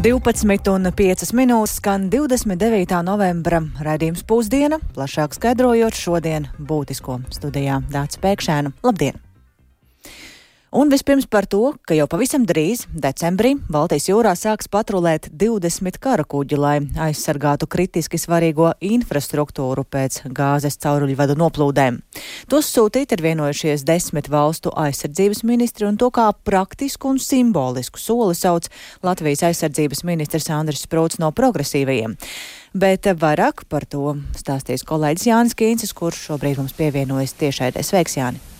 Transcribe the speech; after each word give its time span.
12,5 0.00 1.34
minūtes 1.36 1.74
skan 1.76 2.06
29. 2.08 3.02
novembra 3.04 3.60
raidījums 3.84 4.24
pusdiena, 4.24 4.80
plašāk 4.96 5.36
skaidrojot 5.36 5.92
šodien 5.92 6.48
būtisko 6.56 7.20
studijā 7.28 7.82
Dācis 7.92 8.22
Pēkšēnu. 8.24 8.72
Labdien! 8.80 9.20
Un 10.70 10.86
vispirms 10.86 11.26
par 11.26 11.48
to, 11.50 11.72
ka 11.82 11.96
jau 11.98 12.04
pavisam 12.06 12.44
drīz, 12.46 12.84
decembrī, 12.94 13.56
Baltijas 13.74 14.04
jūrā 14.06 14.36
sāks 14.38 14.68
patrulēt 14.70 15.24
20 15.34 15.96
kara 15.98 16.22
kuģi, 16.22 16.58
lai 16.62 16.74
aizsargātu 17.08 17.66
kritiski 17.66 18.20
svarīgo 18.22 18.68
infrastruktūru 18.78 19.82
pēc 19.82 20.20
gāzes 20.30 20.78
cauruļvadu 20.78 21.34
noplūdēm. 21.40 21.98
Tos 22.46 22.68
sūtīt 22.70 23.10
ir 23.16 23.24
vienojušies 23.24 23.82
desmit 23.88 24.30
valstu 24.30 24.70
aizsardzības 24.70 25.42
ministri, 25.50 25.88
un 25.90 25.98
to 25.98 26.12
kā 26.14 26.28
praktisku 26.46 27.10
un 27.10 27.18
simbolisku 27.18 27.98
soli 27.98 28.38
sauc 28.38 28.70
Latvijas 29.02 29.42
aizsardzības 29.50 30.04
ministrs 30.06 30.46
Andris 30.54 30.86
Sprūts 30.86 31.18
no 31.18 31.32
progresīvajiem. 31.34 32.14
Bet 32.78 33.10
vairāk 33.10 33.66
par 33.66 33.90
to 33.90 34.14
stāstīs 34.38 34.86
kolēģis 34.86 35.26
Jānis 35.32 35.58
Kīncis, 35.58 35.98
kurš 35.98 36.28
šobrīd 36.30 36.62
mums 36.62 36.78
pievienojas 36.78 37.34
tiešai. 37.42 37.74
Sveiks, 37.82 38.20
Jāni! 38.22 38.59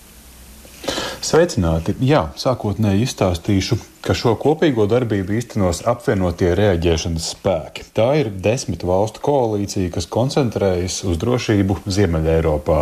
Sveicināti! 1.21 1.93
Jā, 2.01 2.31
sākotnēji 2.41 3.05
izstāstīšu, 3.05 3.77
ka 4.11 4.15
šo 4.19 4.33
kopīgo 4.43 4.89
darbību 4.91 5.37
īstenos 5.39 5.85
apvienotie 5.87 6.49
reaģēšanas 6.59 7.29
spēki. 7.31 7.85
Tā 7.95 8.09
ir 8.19 8.31
desmit 8.43 8.83
valstu 8.83 9.23
koalīcija, 9.23 9.93
kas 9.95 10.09
koncentrējas 10.11 10.97
uz 11.07 11.21
drošību 11.23 11.77
Ziemeļeiropā. 11.87 12.79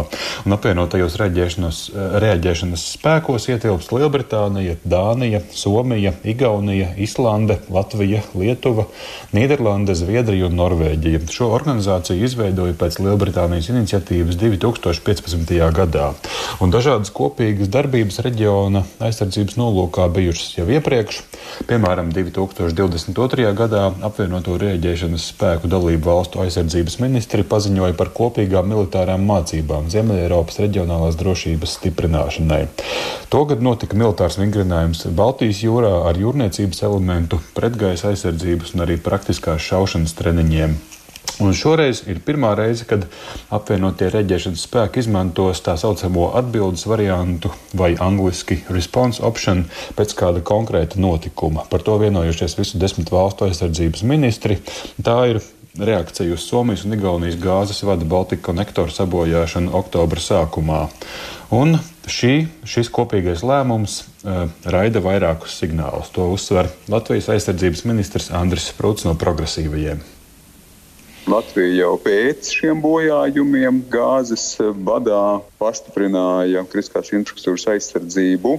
Un 0.49 0.57
apvienotajos 0.57 1.19
reaģēšanas, 1.21 1.81
reaģēšanas 2.25 2.85
spēkos 2.95 3.49
ietilpst 3.53 3.93
Lielbritānija, 3.93 4.79
Dānija, 4.89 5.43
Somija, 5.53 6.15
Igaunija, 6.25 6.95
Islande, 6.97 7.59
Latvija, 7.69 8.23
Lietuva, 8.33 8.87
Nīderlande, 9.37 9.99
Zviedrija 10.01 10.49
un 10.49 10.57
Norvēģija. 10.63 11.27
Šo 11.29 11.51
organizāciju 11.59 12.25
izveidoja 12.25 12.79
pēc 12.81 13.03
Lielbritānijas 13.05 13.69
iniciatīvas 13.75 14.41
2015. 14.41 15.61
gadā. 15.77 16.09
Un 16.65 16.73
dažādas 16.73 17.13
kopīgas 17.13 17.69
darbības 17.69 18.23
reģiona 18.25 18.87
aizsardzības 18.97 19.61
nolūkā 19.61 20.09
bijušas 20.17 20.57
jau 20.63 20.71
iepriekš 20.73 21.18
priekšu. 21.19 21.37
Piemēram, 21.69 22.13
2022. 22.15 23.53
gadā 23.53 23.93
apvienoto 24.07 24.57
rēģēšanas 24.61 25.27
spēku 25.35 25.69
dalību 25.69 26.07
valstu 26.07 26.41
aizsardzības 26.45 26.99
ministri 27.03 27.43
paziņoja 27.43 27.97
par 27.99 28.13
kopīgām 28.15 28.69
militārām 28.71 29.25
mācībām 29.27 29.91
Ziemeļeiropas 29.93 30.61
reģionālās 30.63 31.19
drošības 31.19 31.75
stiprināšanai. 31.81 32.63
Togad 33.29 33.61
notika 33.65 33.99
militārs 33.99 34.39
vingrinājums 34.41 35.07
Baltijas 35.13 35.63
jūrā 35.65 36.07
ar 36.09 36.17
jūrniecības 36.17 36.85
elementu, 36.89 37.41
pretgaisa 37.59 38.13
aizsardzības 38.13 38.77
un 38.77 38.87
arī 38.87 38.97
praktiskās 39.03 39.61
šaušanas 39.69 40.17
treniņiem. 40.17 40.79
Un 41.39 41.55
šoreiz 41.55 42.01
ir 42.11 42.19
pirmā 42.27 42.51
reize, 42.59 42.83
kad 42.89 43.05
apvienotie 43.55 44.09
reģēšanas 44.11 44.65
spēki 44.67 45.05
izmantos 45.05 45.61
tā 45.63 45.77
saucamo 45.79 46.33
atbildes 46.39 46.83
variantu 46.91 47.53
vai 47.79 47.93
angliski 47.95 48.65
response 48.75 49.23
option 49.23 49.63
pēc 49.99 50.17
kāda 50.19 50.43
konkrēta 50.43 50.99
notikuma. 50.99 51.63
Par 51.71 51.87
to 51.87 51.95
vienojušies 52.03 52.59
visu 52.59 52.83
desmit 52.83 53.13
valstu 53.15 53.47
aizsardzības 53.47 54.03
ministri. 54.11 54.59
Tā 54.99 55.21
ir 55.31 55.41
reakcija 55.79 56.35
uz 56.35 56.43
Somijas 56.43 56.83
un 56.85 56.99
Igaunijas 56.99 57.39
gāzes 57.39 57.85
vada 57.87 58.05
Baltika 58.05 58.49
konektoru 58.51 58.91
sabojāšanu 58.91 59.75
oktobra 59.79 60.19
sākumā. 60.19 60.89
Un 61.55 61.79
šī, 62.11 62.49
šis 62.67 62.91
kopīgais 62.91 63.47
lēmums 63.47 64.01
uh, 64.03 64.49
raida 64.67 65.01
vairākus 65.05 65.55
signālus. 65.63 66.11
To 66.19 66.33
uzsver 66.35 66.73
Latvijas 66.91 67.31
aizsardzības 67.37 67.87
ministrs 67.87 68.33
Andris 68.35 68.73
Sprūts 68.73 69.07
no 69.07 69.15
progresīvajiem. 69.15 70.18
Latvija 71.29 71.75
jau 71.83 71.97
pēc 72.01 72.49
šiem 72.57 72.79
bojājumiem 72.81 73.83
gāzes 73.93 74.55
badā 74.87 75.43
pastiprināja 75.61 76.63
kritiskās 76.73 77.11
infrastruktūras 77.13 77.67
aizsardzību. 77.75 78.55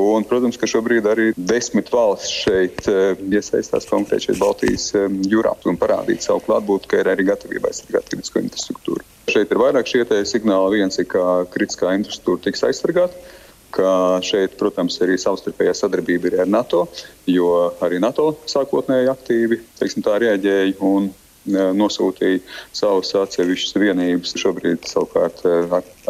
Un, 0.00 0.24
protams, 0.28 0.56
ka 0.60 0.68
šobrīd 0.70 1.08
arī 1.08 1.26
desmit 1.36 1.90
valsts 1.92 2.32
šeit 2.32 2.88
eh, 2.88 3.20
iesaistās 3.36 3.88
konkrēti 3.90 4.30
šeit 4.30 4.40
Baltijas 4.40 4.86
eh, 4.96 5.12
jūrā 5.28 5.52
un 5.68 5.76
parādīt 5.80 6.24
savu 6.24 6.40
klātbūtni, 6.46 6.88
ka 6.88 7.02
ir 7.02 7.10
arī 7.12 7.26
gatavība 7.28 7.68
aizsargāt 7.72 8.08
kritisko 8.08 8.40
infrastruktūru. 8.44 9.04
Šeit 9.32 9.52
ir 9.52 9.60
vairāk 9.60 9.92
šie 9.92 10.06
signāli. 10.28 10.80
Viens 10.80 10.96
ir, 11.00 11.08
ka 11.12 11.44
kritiskā 11.52 11.92
infrastruktūra 11.98 12.46
tiks 12.48 12.64
aizsargāta 12.70 13.36
ka 13.76 14.22
šeit, 14.24 14.54
protams, 14.56 14.96
arī 15.04 15.18
savstarpējā 15.20 15.74
sadarbība 15.76 16.30
ir 16.30 16.40
ar 16.46 16.48
NATO, 16.48 16.86
jo 17.28 17.50
arī 17.84 18.00
NATO 18.00 18.30
sākotnēji 18.48 19.10
aktīvi 19.12 19.60
teiksim, 19.76 20.04
tā, 20.06 20.16
reaģēja 20.22 20.78
un 20.86 21.10
nosūtīja 21.48 22.40
savus 22.76 23.12
atsevišķus 23.18 23.76
vienības. 23.80 24.34
Šobrīd 24.40 24.88
savukārt 24.88 25.42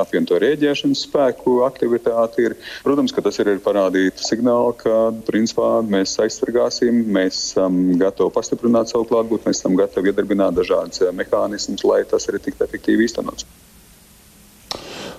apvienoto 0.01 0.41
rēģēšanas 0.43 1.05
spēku 1.09 1.61
aktivitāte 1.67 2.47
ir. 2.47 2.57
Protams, 2.85 3.15
ka 3.17 3.25
tas 3.25 3.41
ir 3.43 3.53
parādīt 3.65 4.21
signālu, 4.23 4.75
ka 4.81 5.11
principā 5.29 5.81
mēs 5.87 6.17
aizsargāsim, 6.23 7.05
mēs 7.17 7.43
esam 7.51 7.79
gatavi 8.01 8.35
pastiprināt 8.35 8.93
savu 8.93 9.09
klātbūtni, 9.11 9.51
mēs 9.51 9.63
esam 9.63 9.79
gatavi 9.79 10.13
iedarbināt 10.13 10.59
dažādas 10.59 11.05
mehānismus, 11.17 11.87
lai 11.87 12.03
tas 12.09 12.29
arī 12.31 12.43
tiktu 12.49 12.67
efektīvi 12.67 13.09
īstenots. 13.09 13.49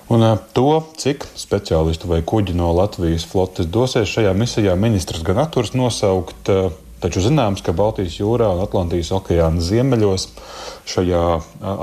Un 0.08 0.24
to, 0.56 0.70
cik 0.96 1.26
speciālistu 1.36 2.08
vai 2.08 2.22
kuģi 2.24 2.54
no 2.56 2.70
Latvijas 2.72 3.26
flotes 3.28 3.68
dosies 3.68 4.08
šajā 4.08 4.32
misijā, 4.40 4.76
ministrs 4.80 5.26
gan 5.28 5.42
atturs 5.44 5.74
nosaukt, 5.76 6.48
Taču 7.03 7.22
zināms, 7.22 7.62
ka 7.62 7.75
Baltijas 7.78 8.18
jūrā 8.18 8.47
un 8.56 8.63
Atlantijas 8.63 9.12
okeāna 9.13 9.62
ziemeļos 9.62 10.28
šajā 10.90 11.24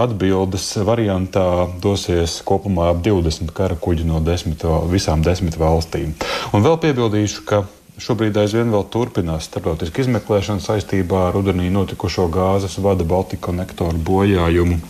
atbildes 0.06 0.66
variantā 0.86 1.47
dosies 1.82 2.41
kopumā 2.47 2.91
ap 2.91 3.04
20 3.06 3.54
kara 3.54 3.78
kuģi 3.78 4.08
no 4.08 4.19
desmit, 4.24 4.66
visām 4.91 5.22
desmit 5.22 5.60
valstīm. 5.60 6.16
Un 6.53 6.66
vēl 6.66 6.80
piebildīšu, 6.82 7.47
ka 7.47 7.62
Šobrīd 7.94 8.34
aizvien 8.42 8.72
vēl 8.74 8.88
turpinās 8.91 9.47
starptautiska 9.47 10.03
izmeklēšana 10.03 10.58
saistībā 10.64 11.28
ar 11.28 11.36
rudenī 11.36 11.69
notikušo 11.70 12.24
gāzes 12.34 12.74
vada 12.82 13.06
Baltika 13.06 13.53
konektoru 13.53 14.00
bojājumu. 14.08 14.80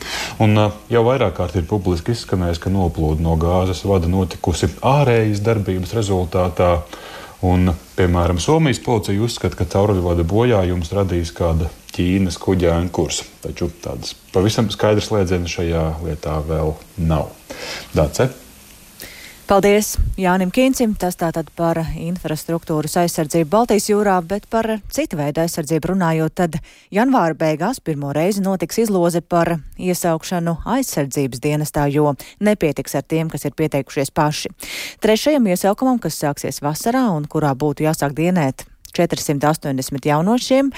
Un 0.40 0.60
jau 0.88 1.02
vairāk 1.04 1.34
kārt 1.36 1.58
ir 1.60 1.66
publiski 1.68 2.14
izskanējis, 2.16 2.62
ka 2.64 2.72
noplūde 2.72 3.20
no 3.20 3.36
gāzes 3.36 3.84
vada 3.84 4.08
notikusi 4.08 4.70
ārējas 4.80 5.44
darbības 5.44 5.92
rezultātā. 5.98 6.70
Un, 7.42 7.72
piemēram, 7.96 8.38
Somijas 8.40 8.80
policija 8.84 9.22
uzskata, 9.24 9.58
ka 9.58 9.66
cauruļvada 9.74 10.24
bojājums 10.28 10.92
radīs 10.94 11.34
kāda 11.34 11.70
Ķīnas 11.94 12.38
kuģa 12.42 12.72
ankursa. 12.78 13.26
Taču 13.42 13.68
tādas 13.82 14.14
pavisam 14.34 14.70
skaidras 14.72 15.10
slēdzienas 15.10 15.58
šajā 15.58 15.84
lietā 16.06 16.38
vēl 16.46 16.74
nav. 16.98 17.30
Dāce? 17.94 18.30
Paldies 19.44 19.99
Jānim 20.16 20.49
Kīncim. 20.49 20.94
Tas 20.97 21.19
tātad 21.21 21.50
par 21.53 21.77
infrastruktūras 22.00 22.94
aizsardzību 23.03 23.50
Baltijas 23.53 23.91
jūrā, 23.91 24.15
bet 24.25 24.47
par 24.49 24.71
citu 24.88 25.19
veidu 25.21 25.43
aizsardzību 25.43 25.91
runājot, 25.91 26.32
tad 26.41 26.56
janvāra 26.94 27.37
beigās 27.37 27.82
pirmo 27.84 28.15
reizi 28.16 28.41
notiks 28.41 28.81
izloze 28.87 29.21
par 29.21 29.59
iesaukšanu 29.77 30.56
aizsardzības 30.78 31.44
dienestā, 31.44 31.84
jo 31.93 32.15
nepietiks 32.41 32.97
ar 32.97 33.05
tiem, 33.05 33.28
kas 33.28 33.44
ir 33.44 33.53
pieteikušies 33.59 34.15
paši. 34.16 34.55
Trešajam 35.05 35.53
iesaukumam, 35.53 36.00
kas 36.00 36.22
sāksies 36.25 36.65
vasarā 36.65 37.11
un 37.12 37.28
kurā 37.28 37.53
būtu 37.53 37.84
jāsāk 37.84 38.16
dienēt 38.16 38.65
480 38.97 40.10
jaunošiem, 40.12 40.71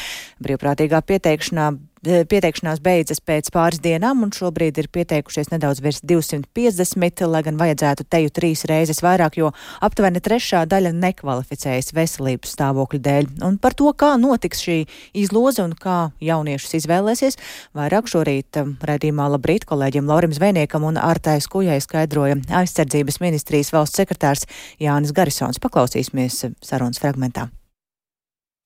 brīvprātīgā 0.42 1.02
pieteikšanā 1.06 1.72
Eh, 2.06 2.22
pieteikšanās 2.28 2.78
beidzas 2.84 3.18
pēc 3.24 3.48
pāris 3.50 3.80
dienām, 3.82 4.20
un 4.22 4.30
šobrīd 4.30 4.76
ir 4.78 4.86
pieteikušies 4.94 5.48
nedaudz 5.50 5.80
virs 5.82 5.98
250, 6.06 7.24
lai 7.26 7.40
gan 7.42 7.58
vajadzētu 7.58 8.06
teju 8.06 8.30
trīs 8.36 8.62
reizes 8.70 9.02
vairāk, 9.02 9.38
jo 9.40 9.50
aptuveni 9.82 10.22
trešā 10.22 10.62
daļa 10.70 10.92
nekvalificējas 10.94 11.90
veselības 11.96 12.54
stāvokļa 12.54 13.02
dēļ. 13.08 13.28
Un 13.48 13.58
par 13.58 13.74
to, 13.74 13.90
kā 13.90 14.12
notiks 14.22 14.62
šī 14.62 14.78
izloze 15.18 15.64
un 15.66 15.74
kā 15.74 16.12
jauniešus 16.22 16.78
izvēlēsies, 16.82 17.40
vairāk 17.74 18.12
šorīt 18.12 18.62
eh, 18.62 18.72
redzījumā 18.92 19.26
labrīt 19.34 19.66
kolēģiem 19.66 20.06
Laurim 20.06 20.36
Zvejniekam 20.36 20.86
un 20.86 21.02
Ārtais 21.02 21.50
Kujai 21.50 21.80
skaidroja 21.82 22.38
aizsardzības 22.62 23.22
ministrijas 23.24 23.74
valsts 23.74 23.98
sekretārs 23.98 24.46
Jānis 24.78 25.16
Garisons. 25.16 25.58
Paklausīsimies 25.58 26.44
sarunas 26.62 27.02
fragmentā. 27.02 27.50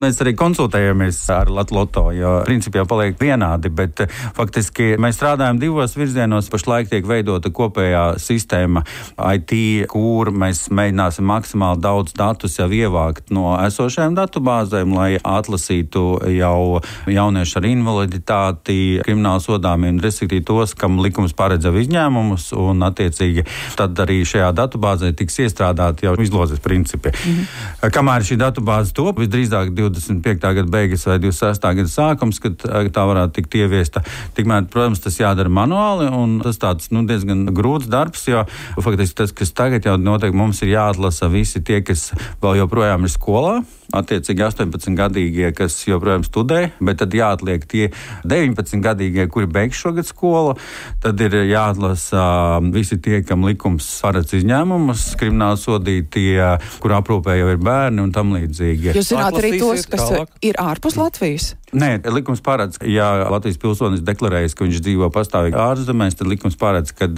Mēs 0.00 0.16
arī 0.24 0.30
konsultējamies 0.32 1.18
ar 1.28 1.50
Latviju, 1.52 2.14
jo 2.16 2.28
principā 2.46 2.78
jau 2.80 2.86
paliek 2.88 3.18
vienādi, 3.20 3.68
bet 3.68 4.00
eh, 4.00 4.12
faktiski 4.32 4.94
mēs 4.96 5.18
strādājam 5.18 5.58
divos 5.60 5.92
virzienos. 5.92 6.46
Pašlaik 6.48 6.88
tiek 6.88 7.04
veidota 7.04 7.50
kopējā 7.52 8.14
sistēma 8.16 8.80
IT, 9.20 9.52
kur 9.92 10.30
mēs 10.32 10.70
mēģināsim 10.72 11.28
maksimāli 11.28 11.82
daudz 11.84 12.14
datus 12.16 12.56
jau 12.56 12.70
ievākt 12.72 13.28
no 13.28 13.52
esošajām 13.58 14.16
datubāzēm, 14.16 14.94
lai 14.96 15.10
atlasītu 15.20 16.06
jau 16.32 16.80
jauniešu 17.04 17.60
ar 17.60 17.68
invaliditāti, 17.68 18.78
kriminālu 19.04 19.44
sodāmiem, 19.44 20.00
respektīvi 20.00 20.46
tos, 20.48 20.72
kam 20.80 20.96
likums 21.04 21.36
paredz 21.36 21.68
jau 21.68 21.74
izņēmumus, 21.76 22.54
un 22.56 22.88
attiecīgi 22.88 23.44
tad 23.76 24.00
arī 24.06 24.22
šajā 24.24 24.48
datubāzē 24.64 25.12
tiks 25.12 25.42
iestrādāti 25.44 26.08
jau 26.08 26.16
izlozes 26.24 26.64
principi. 26.64 27.12
Mhm. 27.12 27.92
Kamēr 27.92 28.24
šī 28.32 28.40
datubāze 28.46 28.96
top, 28.96 29.20
visdrīzāk 29.20 29.76
20. 29.76 29.89
25. 29.96 30.40
gada 30.40 30.66
beigas 30.70 31.06
vai 31.08 31.18
26. 31.22 31.66
gada 31.80 31.92
sākums, 31.92 32.40
kad 32.42 32.66
tā 32.94 33.06
varētu 33.10 33.36
tikt 33.38 33.58
ieviesta. 33.60 34.04
Tikmēr, 34.36 34.68
protams, 34.72 35.02
tas 35.04 35.18
jādara 35.20 35.52
manuāli, 35.52 36.10
un 36.14 36.38
tas 36.44 36.60
tāds 36.60 36.92
nu, 36.94 37.04
diezgan 37.08 37.48
grūts 37.56 37.90
darbs, 37.90 38.26
jo 38.30 38.46
faktiski 38.80 39.22
tas, 39.22 39.34
kas 39.36 39.54
tagad 39.56 39.88
jau 39.88 39.98
notiek, 40.00 40.34
mums 40.36 40.62
ir 40.64 40.74
jāatlasa 40.76 41.30
visi 41.32 41.62
tie, 41.64 41.82
kas 41.86 42.10
vēl 42.42 42.62
joprojām 42.62 43.06
ir 43.06 43.14
skolā 43.14 43.60
attiecīgi 43.96 44.44
18-gadīgie, 44.46 45.50
kas 45.56 45.76
joprojām 45.88 46.24
studē, 46.26 46.60
bet 46.82 47.00
tad 47.02 47.14
jāatliek 47.16 47.64
tie 47.70 47.88
19-gadīgie, 48.28 49.26
kuri 49.32 49.50
beigs 49.50 49.80
šogad 49.80 50.08
skolu. 50.08 50.56
Tad 51.02 51.20
ir 51.24 51.36
jāatlasa 51.50 52.24
visi 52.74 53.00
tie, 53.02 53.22
kam 53.26 53.46
likums 53.48 53.88
paredz 54.04 54.34
izņēmumus, 54.40 55.06
krimināli 55.20 55.60
sodītie, 55.60 56.36
kur 56.82 56.96
aprūpē 57.00 57.38
jau 57.40 57.50
ir 57.54 57.62
bērni 57.62 58.04
un 58.04 58.14
tam 58.14 58.34
līdzīgi. 58.36 58.94
Jūs 58.96 59.12
zināt 59.12 59.38
arī 59.40 59.56
tos, 59.60 59.86
kas 59.90 60.06
tālāk. 60.06 60.36
ir 60.46 60.60
ārpus 60.60 60.98
Latvijas? 61.00 61.54
Nē, 61.70 61.90
likums 62.10 62.42
paredz, 62.44 62.80
ja 62.82 63.28
Latvijas 63.30 63.60
pilsonis 63.62 64.02
deklarējas, 64.06 64.56
ka 64.58 64.66
viņš 64.66 64.82
dzīvo 64.82 65.10
pastāvīgi 65.14 65.58
ārzemēs, 65.60 66.18
tad 66.18 66.30
likums 66.30 66.58
paredz, 66.60 66.92
ka 66.96 67.08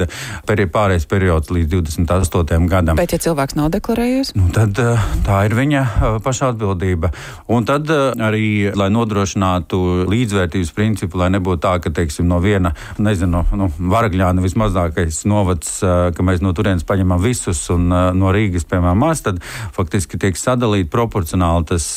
pārējais 0.46 1.06
periods 1.08 1.52
līdz 1.52 1.72
28. 1.80 2.68
gadam. 2.68 2.98
Bet, 3.00 3.14
ja 3.14 3.20
cilvēks 3.22 3.56
nav 3.56 3.70
deklarējies, 3.72 4.34
nu, 4.36 4.50
tad 4.52 4.76
tā 4.76 5.38
ir 5.48 5.56
viņa 5.56 5.84
paša 6.24 6.52
atbildība. 6.52 7.12
Un 7.52 7.66
tad 7.68 7.88
eh, 7.90 8.12
arī, 8.22 8.44
lai 8.76 8.88
nodrošinātu 8.92 10.06
līdzvērtības 10.10 10.72
principu, 10.76 11.20
lai 11.20 11.30
nebūtu 11.34 11.62
tā, 11.64 11.74
ka 11.82 11.92
teiksim, 11.94 12.28
no 12.30 12.38
viena, 12.42 12.74
nezinu, 13.02 13.44
nu, 13.58 13.68
varagļāna 13.92 14.44
vismazākais 14.44 15.22
novads, 15.30 15.74
eh, 15.84 16.10
ka 16.16 16.26
mēs 16.26 16.44
no 16.44 16.52
turienes 16.56 16.86
paņemam 16.88 17.22
visus 17.22 17.64
un 17.72 17.88
eh, 17.88 18.10
no 18.16 18.32
Rīgas, 18.34 18.68
piemēram, 18.68 19.00
maz, 19.02 19.24
tad 19.24 19.40
faktiski 19.76 20.20
tiek 20.20 20.38
sadalīti 20.38 20.90
proporcionāli. 20.92 21.68
Tas, 21.72 21.88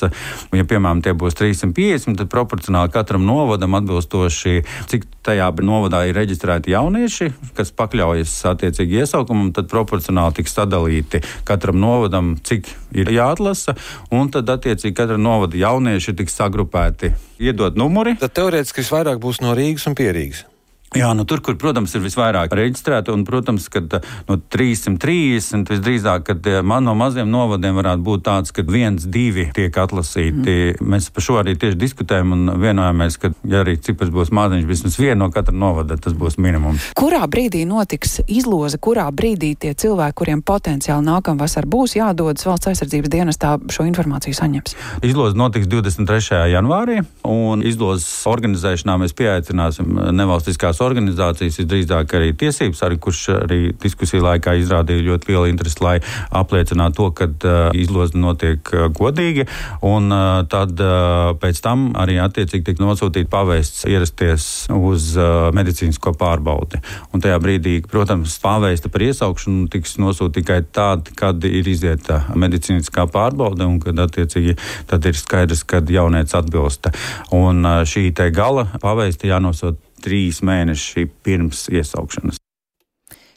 ja, 0.55 0.63
piemēram, 0.67 1.03
tie 1.05 1.15
būs 1.17 1.37
350, 1.39 2.19
tad 2.21 2.31
proporcionāli 2.31 2.44
katram 2.93 3.25
novadam 3.25 3.77
atbilstoši, 3.79 4.63
cik 4.91 5.05
tajā 5.25 5.49
novadā 5.65 6.03
ir 6.07 6.15
reģistrēti 6.17 6.73
jaunieši, 6.73 7.31
kas 7.57 7.73
pakļaujas 7.75 8.33
attiecīgi 8.53 9.01
iesaukumam, 9.01 9.51
tad 9.55 9.69
proporcionāli 9.71 10.39
tiks 10.39 10.55
sadalīti 10.57 11.21
katram 11.47 11.79
novadam, 11.81 12.35
cik 12.37 12.69
ir 12.95 13.11
jāatlasa, 13.11 13.75
un 14.13 14.31
tad 14.33 14.49
attiecīgi 14.57 14.95
katra 14.95 15.17
novada 15.17 15.57
jaunieši 15.57 16.15
tiks 16.21 16.37
sagrupēti, 16.39 17.13
iedot 17.41 17.77
numuri. 17.79 18.17
Tad 18.21 18.35
teorētiski 18.37 18.85
visvairāk 18.85 19.21
būs 19.23 19.41
no 19.43 19.55
Rīgas 19.57 19.89
un 19.89 19.97
Pierīgas. 19.97 20.45
Jā, 20.93 21.09
nu 21.17 21.25
tur, 21.27 21.41
kur, 21.43 21.57
protams, 21.59 21.91
ir 21.97 22.03
visvairāk 22.05 22.53
reģistrēta, 22.55 23.11
un, 23.11 23.25
protams, 23.27 23.65
ka 23.73 23.81
no 24.29 24.37
330 24.37 25.67
visdrīzāk, 25.73 26.23
kad 26.29 26.45
eh, 26.47 26.61
man 26.63 26.85
no 26.87 26.93
maziem 26.95 27.27
novadiem 27.31 27.75
varētu 27.75 28.05
būt 28.05 28.23
tāds, 28.23 28.53
ka 28.55 28.63
viens, 28.63 29.03
divi 29.03 29.49
tiek 29.55 29.75
atlasīti. 29.75 30.53
Mm. 30.77 30.91
Mēs 30.93 31.09
par 31.11 31.25
šo 31.25 31.39
arī 31.41 31.57
tieši 31.59 31.79
diskutējam 31.81 32.31
un 32.37 32.53
vienojāmies, 32.61 33.17
ka, 33.19 33.33
ja 33.49 33.63
arī 33.65 33.75
cipars 33.83 34.13
būs 34.13 34.31
maziņš, 34.35 34.67
vismaz 34.69 34.95
viena 35.01 35.17
no 35.25 35.29
katra 35.33 35.55
novada, 35.57 35.97
tas 35.99 36.15
būs 36.15 36.37
minimums. 36.39 36.91
Kurā 36.95 37.25
brīdī 37.27 37.65
notiks 37.67 38.21
izloze, 38.29 38.79
kurā 38.79 39.09
brīdī 39.11 39.51
tie 39.59 39.73
cilvēki, 39.75 40.15
kuriem 40.21 40.45
potenciāli 40.47 41.09
nākamvasar 41.09 41.67
būs 41.67 41.97
jādodas 41.99 42.47
valsts 42.47 42.71
aizsardzības 42.71 43.11
dienestā, 43.17 43.57
šo 43.73 43.87
informāciju 43.89 44.37
saņems? 44.39 44.77
Izloze 45.03 45.35
notiks 45.39 45.67
23. 45.67 46.45
janvārī, 46.53 47.01
un 47.27 47.67
izlozes 47.67 48.07
organizēšanā 48.31 48.95
mēs 49.01 49.17
pieaicināsim 49.17 49.99
nevalstiskās 50.15 50.74
organizācijas, 50.83 51.59
visdrīzāk 51.61 52.15
arī 52.17 52.33
tiesības, 52.37 52.83
arī 52.85 52.99
kurš 53.01 53.23
arī 53.39 53.59
diskusiju 53.81 54.23
laikā 54.25 54.55
izrādīja 54.61 55.07
ļoti 55.09 55.31
lielu 55.31 55.49
interesi, 55.51 55.81
lai 55.83 55.95
apliecinātu 56.35 56.95
to, 56.95 57.09
ka 57.17 57.27
uh, 57.27 57.55
izloze 57.75 58.15
notiek 58.17 58.71
uh, 58.73 58.87
godīgi, 58.95 59.47
un 59.85 60.11
uh, 60.13 60.43
tad 60.51 60.79
uh, 60.79 61.33
pēc 61.41 61.59
tam 61.65 61.89
arī 61.99 62.19
attiecīgi 62.23 62.69
tiek 62.69 62.83
nosūtīta 62.83 63.31
pavēsts 63.33 63.87
ierasties 63.89 64.47
uz 64.75 65.11
uh, 65.19 65.49
medicīnisko 65.55 66.15
pārbaudi. 66.19 66.79
Un 67.11 67.23
tajā 67.23 67.41
brīdī, 67.43 67.79
protams, 67.89 68.37
pavēsta 68.43 68.91
par 68.93 69.07
iesaukšanu 69.09 69.67
tiks 69.73 69.97
nosūtīta 69.99 70.35
tikai 70.35 70.61
tad, 70.71 71.09
kad 71.17 71.43
ir 71.47 71.67
izieta 71.67 72.21
medicīniskā 72.35 73.07
pārbaude 73.11 73.65
un 73.65 73.79
kad 73.83 73.99
attiecīgi 74.05 74.55
ir 74.55 75.17
skaidrs, 75.19 75.63
kad 75.67 75.89
jaunieci 75.89 76.37
atbilst. 76.37 76.91
Un 77.35 77.65
uh, 77.65 77.81
šī 77.87 78.09
gala 78.35 78.67
pavēsta 78.81 79.29
jānosūta 79.31 79.81
trīs 80.03 80.41
mēneši 80.45 81.07
pirms 81.25 81.67
iesaukšanas. 81.73 82.41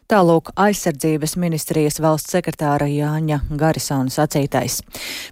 Tālūk 0.09 0.55
aizsardzības 0.57 1.35
ministrijas 1.37 1.99
valsts 2.01 2.33
sekretāra 2.33 2.87
Jāņa 2.89 3.43
Garisona 3.61 4.09
sacītais. 4.09 4.79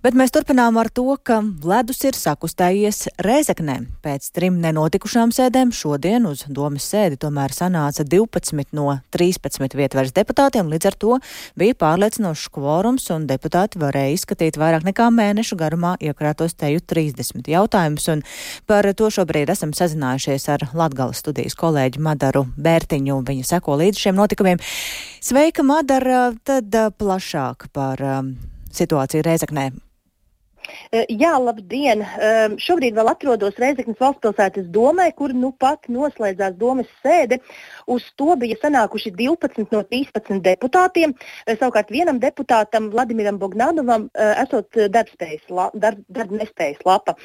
Bet 0.05 0.12
mēs 0.12 0.34
turpinām 0.34 0.76
ar 0.76 0.90
to, 0.93 1.14
ka 1.17 1.38
ledus 1.64 2.02
ir 2.05 2.12
sakustējies 2.12 3.06
Rēzeknē. 3.25 3.78
Pēc 4.05 4.26
trim 4.37 4.58
nenotikušām 4.61 5.32
sēdēm 5.32 5.73
šodien 5.73 6.28
uz 6.28 6.43
domas 6.52 6.84
sēdi 6.93 7.17
tomēr 7.23 7.55
sanāca 7.56 8.05
12 8.05 8.76
no 8.76 8.99
13 9.17 9.78
vietvaras 9.81 10.12
deputātiem, 10.12 10.69
līdz 10.69 10.90
ar 10.90 10.99
to 11.06 11.17
bija 11.56 11.78
pārliecinošs 11.81 12.52
kvorums 12.52 13.08
un 13.17 13.25
deputāti 13.32 13.81
varēja 13.81 14.12
izskatīt 14.19 14.61
vairāk 14.61 14.84
nekā 14.90 15.08
mēnešu 15.08 15.56
garumā 15.56 15.94
iekrātos 16.05 16.52
teju 16.52 16.84
30 16.84 17.49
jautājumus. 17.55 18.11
Un 18.12 18.26
par 18.69 18.93
to 18.93 19.08
šobrīd 19.08 19.56
esam 19.56 19.73
sazinājušies 19.73 20.49
ar 20.52 20.69
Latgales 20.76 21.25
studijas 21.25 21.56
kolēģi 21.56 22.05
Madaru 22.11 22.44
Bērtiņu. 22.61 23.23
Viņa 23.32 23.50
seko 23.55 23.81
līdz 23.81 24.05
šiem 24.05 24.20
notikumiem. 24.20 24.66
Sveika, 25.21 25.65
Madara, 25.67 26.31
tad 26.47 26.75
plašāk 27.01 27.69
par 27.75 28.03
situāciju 28.77 29.27
Reizeknē. 29.27 29.71
Jā, 30.93 31.33
labdien! 31.43 32.03
Šobrīd 32.63 32.95
vēl 32.97 33.11
atrodos 33.11 33.59
Reizeknas 33.61 33.99
valstspilsētas 34.01 34.69
domē, 34.75 35.09
kur 35.19 35.35
nu 35.35 35.53
pat 35.53 35.89
noslēdzās 35.93 36.57
domas 36.59 36.89
sēde. 37.05 37.39
Uz 37.91 38.07
to 38.19 38.37
bija 38.41 38.57
sanākuši 38.63 39.13
12 39.19 39.75
no 39.75 39.83
13 39.83 40.41
deputātiem. 40.45 41.15
Savukārt 41.49 41.91
vienam 41.95 42.21
deputātam, 42.23 42.89
Vladimiram 42.95 43.39
Bogdanovam, 43.43 44.09
esot 44.15 44.79
darbspējas, 44.95 45.51
darb, 45.75 46.01
darb 46.09 46.33
nespējas 46.35 46.83
lapa. 46.87 47.17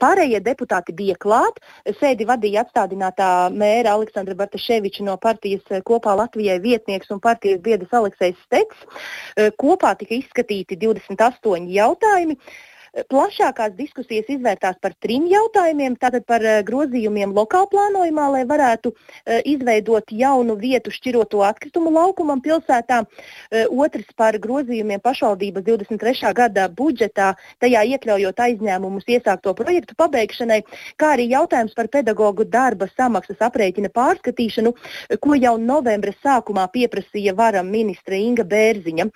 Pārējie 0.00 0.40
deputāti 0.44 0.94
bija 0.96 1.16
klāt. 1.20 1.60
Sēdi 2.00 2.28
vadīja 2.28 2.64
atstādinātā 2.66 3.30
mēra 3.54 3.96
Aleksandra 3.96 4.36
Bartaševiča 4.38 5.04
no 5.06 5.16
partijas 5.20 5.66
kopā 5.86 6.16
Latvijai 6.20 6.60
vietnieks 6.64 7.12
un 7.14 7.20
partijas 7.24 7.60
biedrs 7.64 7.92
Aleksējs 7.96 8.40
Stets. 8.46 8.86
Kopā 9.60 9.96
tika 10.00 10.16
izskatīti 10.20 10.78
28 10.80 11.70
jautājumi. 11.76 12.40
Plašākās 12.96 13.74
diskusijas 13.76 14.30
izvērtās 14.32 14.78
par 14.80 14.94
trim 15.04 15.26
jautājumiem. 15.28 15.98
Tātad 16.00 16.24
par 16.24 16.40
uh, 16.40 16.62
grozījumiem 16.64 17.34
lokāla 17.36 17.68
plānojumā, 17.68 18.28
lai 18.32 18.44
varētu 18.48 18.92
uh, 18.92 19.40
izveidot 19.44 20.08
jaunu 20.16 20.56
vietu 20.56 20.92
šķiroto 20.94 21.42
atkritumu 21.44 21.92
laukumam 21.92 22.40
pilsētā. 22.40 23.02
Uh, 23.04 23.66
otrs 23.84 24.08
par 24.16 24.38
grozījumiem 24.40 25.02
pašvaldības 25.04 25.66
23. 25.66 26.32
gada 26.38 26.64
budžetā, 26.72 27.34
tajā 27.60 27.82
iekļaujot 27.92 28.40
aizņēmumus 28.46 29.12
iesākto 29.12 29.52
projektu 29.58 29.98
pabeigšanai, 30.00 30.62
kā 30.96 31.12
arī 31.18 31.28
jautājums 31.34 31.76
par 31.76 31.92
pedagoģu 31.92 32.48
darba 32.48 32.88
samaksas 32.94 33.44
aprēķina 33.44 33.92
pārskatīšanu, 33.92 34.72
ko 35.20 35.36
jau 35.36 35.54
novembra 35.60 36.16
sākumā 36.24 36.64
pieprasīja 36.72 37.36
varam 37.36 37.68
ministre 37.68 38.22
Inga 38.24 38.46
Bērziņa. 38.48 39.08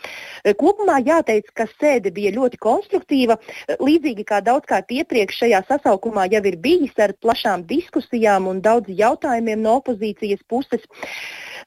Kopumā 0.61 1.01
jāteic, 1.07 1.49
ka 1.57 1.65
sēde 1.79 2.13
bija 2.13 2.35
ļoti 2.37 2.61
konstruktīva 2.61 3.39
līdzīgi 3.79 4.25
kā 4.27 4.41
daudzkārt 4.45 4.91
iepriekš 4.95 5.43
šajā 5.45 5.61
sasaukumā 5.69 6.27
jau 6.33 6.43
ir 6.49 6.57
bijis 6.63 6.97
ar 6.99 7.15
plašām 7.23 7.65
diskusijām 7.69 8.49
un 8.51 8.63
daudz 8.65 8.91
jautājumiem 8.91 9.63
no 9.63 9.79
opozīcijas 9.81 10.43
puses. 10.49 10.83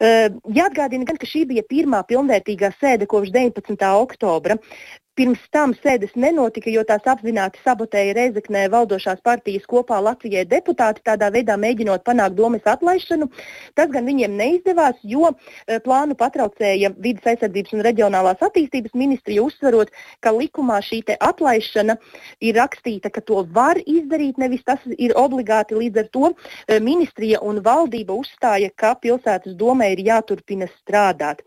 Jāatgādina 0.02 1.08
gan, 1.08 1.20
ka 1.22 1.30
šī 1.30 1.46
bija 1.54 1.64
pirmā 1.70 2.02
pilnvērtīgā 2.10 2.74
sēde 2.80 3.08
kopš 3.10 3.32
19. 3.36 3.78
oktobra. 4.04 4.58
Pirms 5.14 5.42
tam 5.54 5.76
sēdes 5.78 6.16
nenotika, 6.18 6.72
jo 6.74 6.82
tās 6.90 7.06
apzināti 7.06 7.60
sabotēja 7.62 8.16
Reizeknē 8.18 8.64
valdošās 8.74 9.20
partijas 9.22 9.68
kopā 9.70 10.00
Latvijai 10.02 10.42
deputāti, 10.50 11.04
tādā 11.06 11.28
veidā 11.30 11.54
mēģinot 11.62 12.02
panākt 12.08 12.34
domas 12.34 12.66
atlaišanu. 12.66 13.28
Tas 13.78 13.92
gan 13.94 14.08
viņiem 14.10 14.34
neizdevās, 14.40 14.98
jo 15.06 15.30
e, 15.30 15.78
plānu 15.86 16.18
patraucēja 16.18 16.90
vidas 16.98 17.30
aizsardzības 17.30 17.76
un 17.78 17.84
reģionālās 17.86 18.42
attīstības 18.48 18.96
ministrija, 18.98 19.44
uzsverot, 19.46 19.92
ka 20.26 20.34
likumā 20.34 20.80
šī 20.82 21.04
atlaišana 21.14 21.98
ir 22.42 22.58
rakstīta, 22.58 23.14
ka 23.14 23.22
to 23.22 23.44
var 23.54 23.78
izdarīt, 23.86 24.42
nevis 24.42 24.66
tas 24.66 24.82
ir 24.98 25.14
obligāti. 25.14 25.78
Līdz 25.78 26.02
ar 26.06 26.10
to 26.18 26.32
e, 26.32 26.80
ministrija 26.80 27.44
un 27.46 27.62
valdība 27.62 28.18
uzstāja, 28.18 28.74
ka 28.74 28.96
pilsētas 28.98 29.54
domē 29.62 29.92
ir 29.94 30.04
jāturpina 30.10 30.72
strādāt. 30.80 31.46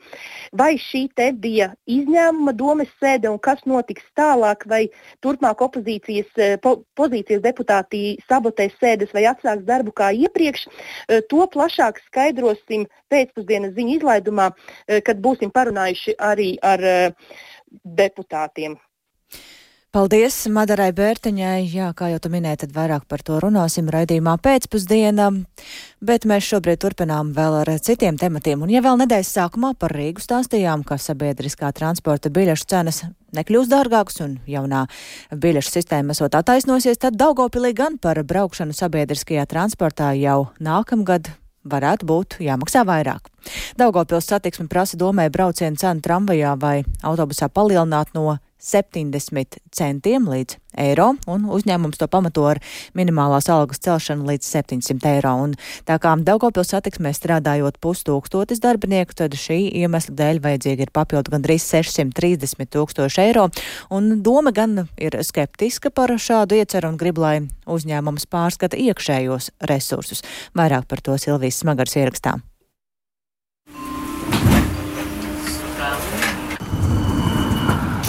Vai 0.55 0.77
šī 0.79 1.07
te 1.19 1.33
bija 1.35 1.73
izņēmuma 1.91 2.55
domas 2.55 2.95
sēde 3.03 3.35
un 3.35 3.43
kas 3.43 3.56
kas 3.57 3.67
notiks 3.69 4.05
tālāk, 4.17 4.67
vai 4.69 4.87
turpmāk 5.25 5.63
opozīcijas 5.65 6.29
eh, 6.37 6.57
po, 6.61 6.83
pozīcijas 6.97 7.43
deputāti 7.45 8.17
sabotēs 8.29 8.77
sēdes 8.81 9.13
vai 9.17 9.27
atsāks 9.31 9.65
darbu 9.67 9.95
kā 9.97 10.13
iepriekš. 10.13 10.67
Eh, 11.09 11.23
to 11.31 11.47
plašāk 11.49 12.01
skaidrosim 12.07 12.87
pēcpusdienas 13.13 13.75
ziņu 13.77 13.99
izlaidumā, 14.01 14.51
eh, 14.89 15.01
kad 15.01 15.21
būsim 15.21 15.53
parunājuši 15.53 16.19
arī 16.21 16.57
ar 16.63 16.85
deputātiem. 17.85 18.77
Paldies 19.97 20.35
Madarai 20.53 20.91
Bērtiņai. 20.93 21.63
Jā, 21.73 21.87
kā 21.97 22.11
jau 22.13 22.19
tu 22.21 22.29
minēji, 22.29 22.67
tad 22.67 22.75
vairāk 22.77 23.07
par 23.09 23.23
to 23.25 23.39
runāsim 23.41 23.87
raidījumā 23.89 24.35
pēcpusdienā, 24.45 25.31
bet 26.07 26.27
mēs 26.29 26.47
šobrīd 26.47 26.81
turpinām 26.83 27.33
vēl 27.37 27.61
ar 27.63 27.71
citiem 27.83 28.19
tematiem. 28.21 28.63
Un 28.63 28.71
ja 28.71 28.83
vēl 28.85 29.01
nedēļas 29.03 29.33
sākumā 29.39 29.73
par 29.79 29.95
Rīgu 29.97 30.23
stāstījām, 30.23 30.85
ka 30.87 30.99
sabiedriskā 31.01 31.73
transporta 31.77 32.31
biļešu 32.33 32.69
cenas 32.71 33.03
nekļūs 33.37 33.71
dārgākas 33.73 34.23
un 34.25 34.37
jaunā 34.49 34.85
biļešu 35.35 35.75
sistēma 35.75 36.15
esot 36.15 36.39
attaisnosies, 36.39 37.01
tad 37.03 37.19
Daugopilī 37.19 37.75
gan 37.77 37.99
par 37.99 38.23
braukšanu 38.23 38.77
sabiedriskajā 38.77 39.49
transportā 39.51 40.13
jau 40.21 40.47
nākamgad 40.63 41.33
varētu 41.67 42.07
būt 42.07 42.39
jāmaksā 42.47 42.85
vairāk. 42.87 43.31
Daugopils 43.79 44.31
satiksme 44.31 44.69
prasa 44.71 44.99
domē 45.01 45.29
braucienu 45.35 45.79
cenu 45.81 46.05
tramvajā 46.05 46.55
vai 46.61 46.77
autobusā 47.03 47.51
palielināt 47.51 48.15
no 48.15 48.39
70 48.63 49.59
centiem 49.75 50.29
līdz 50.31 50.57
eiro, 50.81 51.13
un 51.31 51.45
uzņēmums 51.53 51.99
to 52.01 52.09
pamato 52.11 52.45
ar 52.49 52.61
minimālās 52.97 53.49
algas 53.53 53.81
celšanu 53.85 54.27
līdz 54.29 54.49
700 54.49 55.11
eiro. 55.17 55.35
Un 55.45 55.55
tā 55.89 55.99
kā 56.03 56.15
Daugopils 56.27 56.73
satiksmē 56.75 57.13
strādājot 57.17 57.79
pustūkstotis 57.83 58.61
darbinieku, 58.65 59.17
tad 59.17 59.37
šī 59.39 59.59
iemesla 59.83 60.17
dēļ 60.19 60.43
vajadzīgi 60.45 60.87
ir 60.87 60.95
papildu 60.97 61.37
gandrīz 61.37 61.69
630 61.69 62.73
tūkstoši 62.73 63.23
eiro. 63.29 63.49
Un 63.93 64.21
doma 64.25 64.53
gan 64.57 64.87
ir 64.97 65.19
skeptiska 65.23 65.93
par 65.95 66.17
šādu 66.17 66.61
ieceru 66.61 66.93
un 66.93 67.01
grib, 67.01 67.21
lai 67.23 67.39
uzņēmums 67.67 68.29
pārskata 68.33 68.79
iekšējos 68.81 69.53
resursus. 69.71 70.25
Vairāk 70.57 70.89
par 70.91 71.05
to 71.05 71.17
Silvijas 71.21 71.63
Smagars 71.63 71.97
ierakstā. 71.97 72.39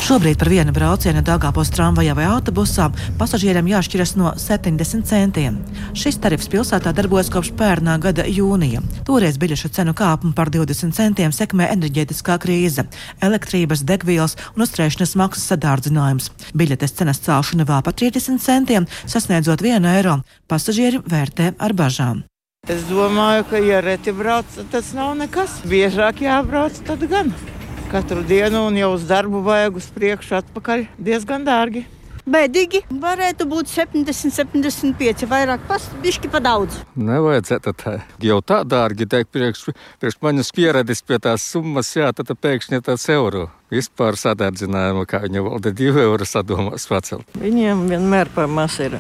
Šobrīd 0.08 0.38
par 0.40 0.48
vienu 0.48 0.72
braucienu 0.72 1.20
Dāngāpos 1.20 1.68
tramvajā 1.76 2.14
vai 2.16 2.30
autobusā 2.32 2.86
pasažieriem 3.20 3.68
jāšķiras 3.68 4.14
no 4.16 4.30
70 4.40 5.04
centiem. 5.04 5.58
Šis 5.92 6.16
tarifs 6.24 6.48
pilsētā 6.48 6.94
darbojas 6.96 7.28
kopš 7.34 7.50
pērnā 7.60 7.98
gada 8.00 8.24
jūnija. 8.24 8.80
Toreiz 9.04 9.36
biļešu 9.36 9.74
cenu 9.76 9.92
kāpumu 9.92 10.32
par 10.38 10.48
20 10.54 10.96
centiem 10.96 11.36
sekmē 11.36 11.68
enerģētiskā 11.74 12.38
krīze, 12.40 12.86
elektrības, 13.20 13.84
degvielas 13.84 14.38
un 14.54 14.64
uzturēšanas 14.64 15.18
maksas 15.20 15.52
sadārdzinājums. 15.52 16.32
Biļetes 16.56 16.96
cenas 17.02 17.20
celšana 17.28 17.68
vēl 17.68 17.84
par 17.84 18.00
30 18.00 18.40
centiem, 18.40 18.88
sasniedzot 19.04 19.60
1 19.60 19.92
eiro, 19.92 20.22
pasažieri 20.48 21.04
vērtē 21.04 21.52
ar 21.60 21.76
bažām. 21.76 22.24
Es 22.72 22.88
domāju, 22.88 23.44
ka, 23.52 23.60
ja 23.60 23.84
reti 23.84 24.16
brauc, 24.16 24.56
tas 24.72 24.96
nav 24.96 25.18
nekas. 25.20 25.60
Biežāk 25.68 26.24
jābrauc, 26.24 26.80
tad 26.88 27.04
gan 27.12 27.36
katru 27.92 28.24
dienu 28.28 28.66
un 28.68 28.78
jau 28.78 28.94
uz 28.96 29.06
darbu 29.08 29.42
vajag 29.46 29.78
uz 29.80 29.92
priekšu, 29.96 30.36
atpakaļ 30.42 30.88
diezgan 31.00 31.48
dārgi. 31.48 31.86
Bēdīgi. 32.28 32.82
Varētu 33.00 33.46
būt 33.48 33.70
70, 33.72 34.34
75, 34.36 35.24
vairāk 35.32 35.62
pastiprināti 35.70 36.32
pa 36.32 36.42
daudz. 36.44 36.82
Nevajadzētu 37.00 37.72
tā. 37.80 37.94
Jau 38.24 38.42
tā 38.44 38.58
dārgi 38.68 39.08
teikt, 39.08 39.32
priekš, 39.32 39.70
priekš 40.02 40.18
manis 40.26 40.52
pieredzes 40.56 41.00
pie 41.08 41.22
tās 41.24 41.46
summas, 41.54 41.94
jā, 41.96 42.10
tad 42.12 42.34
pēkšņi 42.36 42.82
tas 42.90 43.08
eiro. 43.14 43.46
Vispār 43.72 44.20
sadārdzinājumu, 44.20 45.06
kā 45.08 45.24
viņa 45.24 45.46
valde 45.48 45.72
divu 45.76 46.04
eiro 46.04 46.28
sadomās 46.28 46.90
pacelt. 46.92 47.32
Viņiem 47.40 47.88
vienmēr 47.94 48.32
par 48.36 48.52
maz 48.52 48.76
ir. 48.84 49.00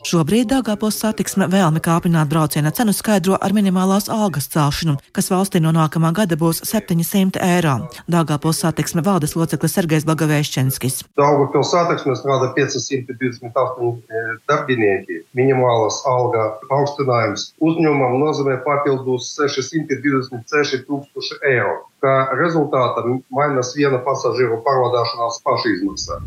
Šobrīd 0.00 0.48
Dāngāpos 0.48 0.96
satiksme 0.96 1.44
vēlme 1.52 1.80
kāpināt 1.84 2.30
brauciena 2.32 2.70
cenu 2.72 2.94
skaidro 2.96 3.36
ar 3.36 3.52
minimālās 3.52 4.06
algas 4.08 4.46
celšanu, 4.48 4.94
kas 5.12 5.28
valstī 5.28 5.60
no 5.60 5.74
nākamā 5.76 6.14
gada 6.16 6.38
būs 6.40 6.62
700 6.64 7.36
eiro. 7.44 7.74
Dāngāpos 8.08 8.62
satiksme 8.64 9.04
valdes 9.04 9.36
loceklis 9.36 9.76
Sergejs 9.76 10.06
Blagavēšķenskis. 10.08 11.02
Daugavpils 11.20 11.72
satiksme 11.74 12.16
strādā 12.16 12.48
528 12.56 14.40
darbinieki. 14.48 15.20
Minimālās 15.36 16.00
alga 16.08 16.46
paaugstinājums 16.70 17.50
uzņēmumam 17.60 18.16
nozīmē 18.24 18.56
papildus 18.64 19.34
626 19.36 20.86
tūkstoši 20.88 21.42
eiro. 21.52 21.76
Kā 22.00 22.16
rezultātā 22.40 23.04
mainās 23.28 23.76
viena 23.76 24.00
pasažieru 24.08 24.62
pārvadāšanās 24.64 25.42
pašizmaksa. 25.44 26.22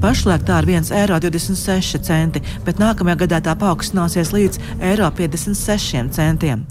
Pašlaik 0.00 0.46
tā 0.48 0.62
ir 0.62 0.80
1,26 0.80 2.08
eiro, 2.08 2.40
bet 2.64 2.78
nākamajā 2.80 3.18
gadā 3.20 3.40
tā 3.44 3.52
paaugstināsies 3.60 4.30
līdz 4.32 4.56
1,56 4.80 6.14
centiem. 6.16 6.62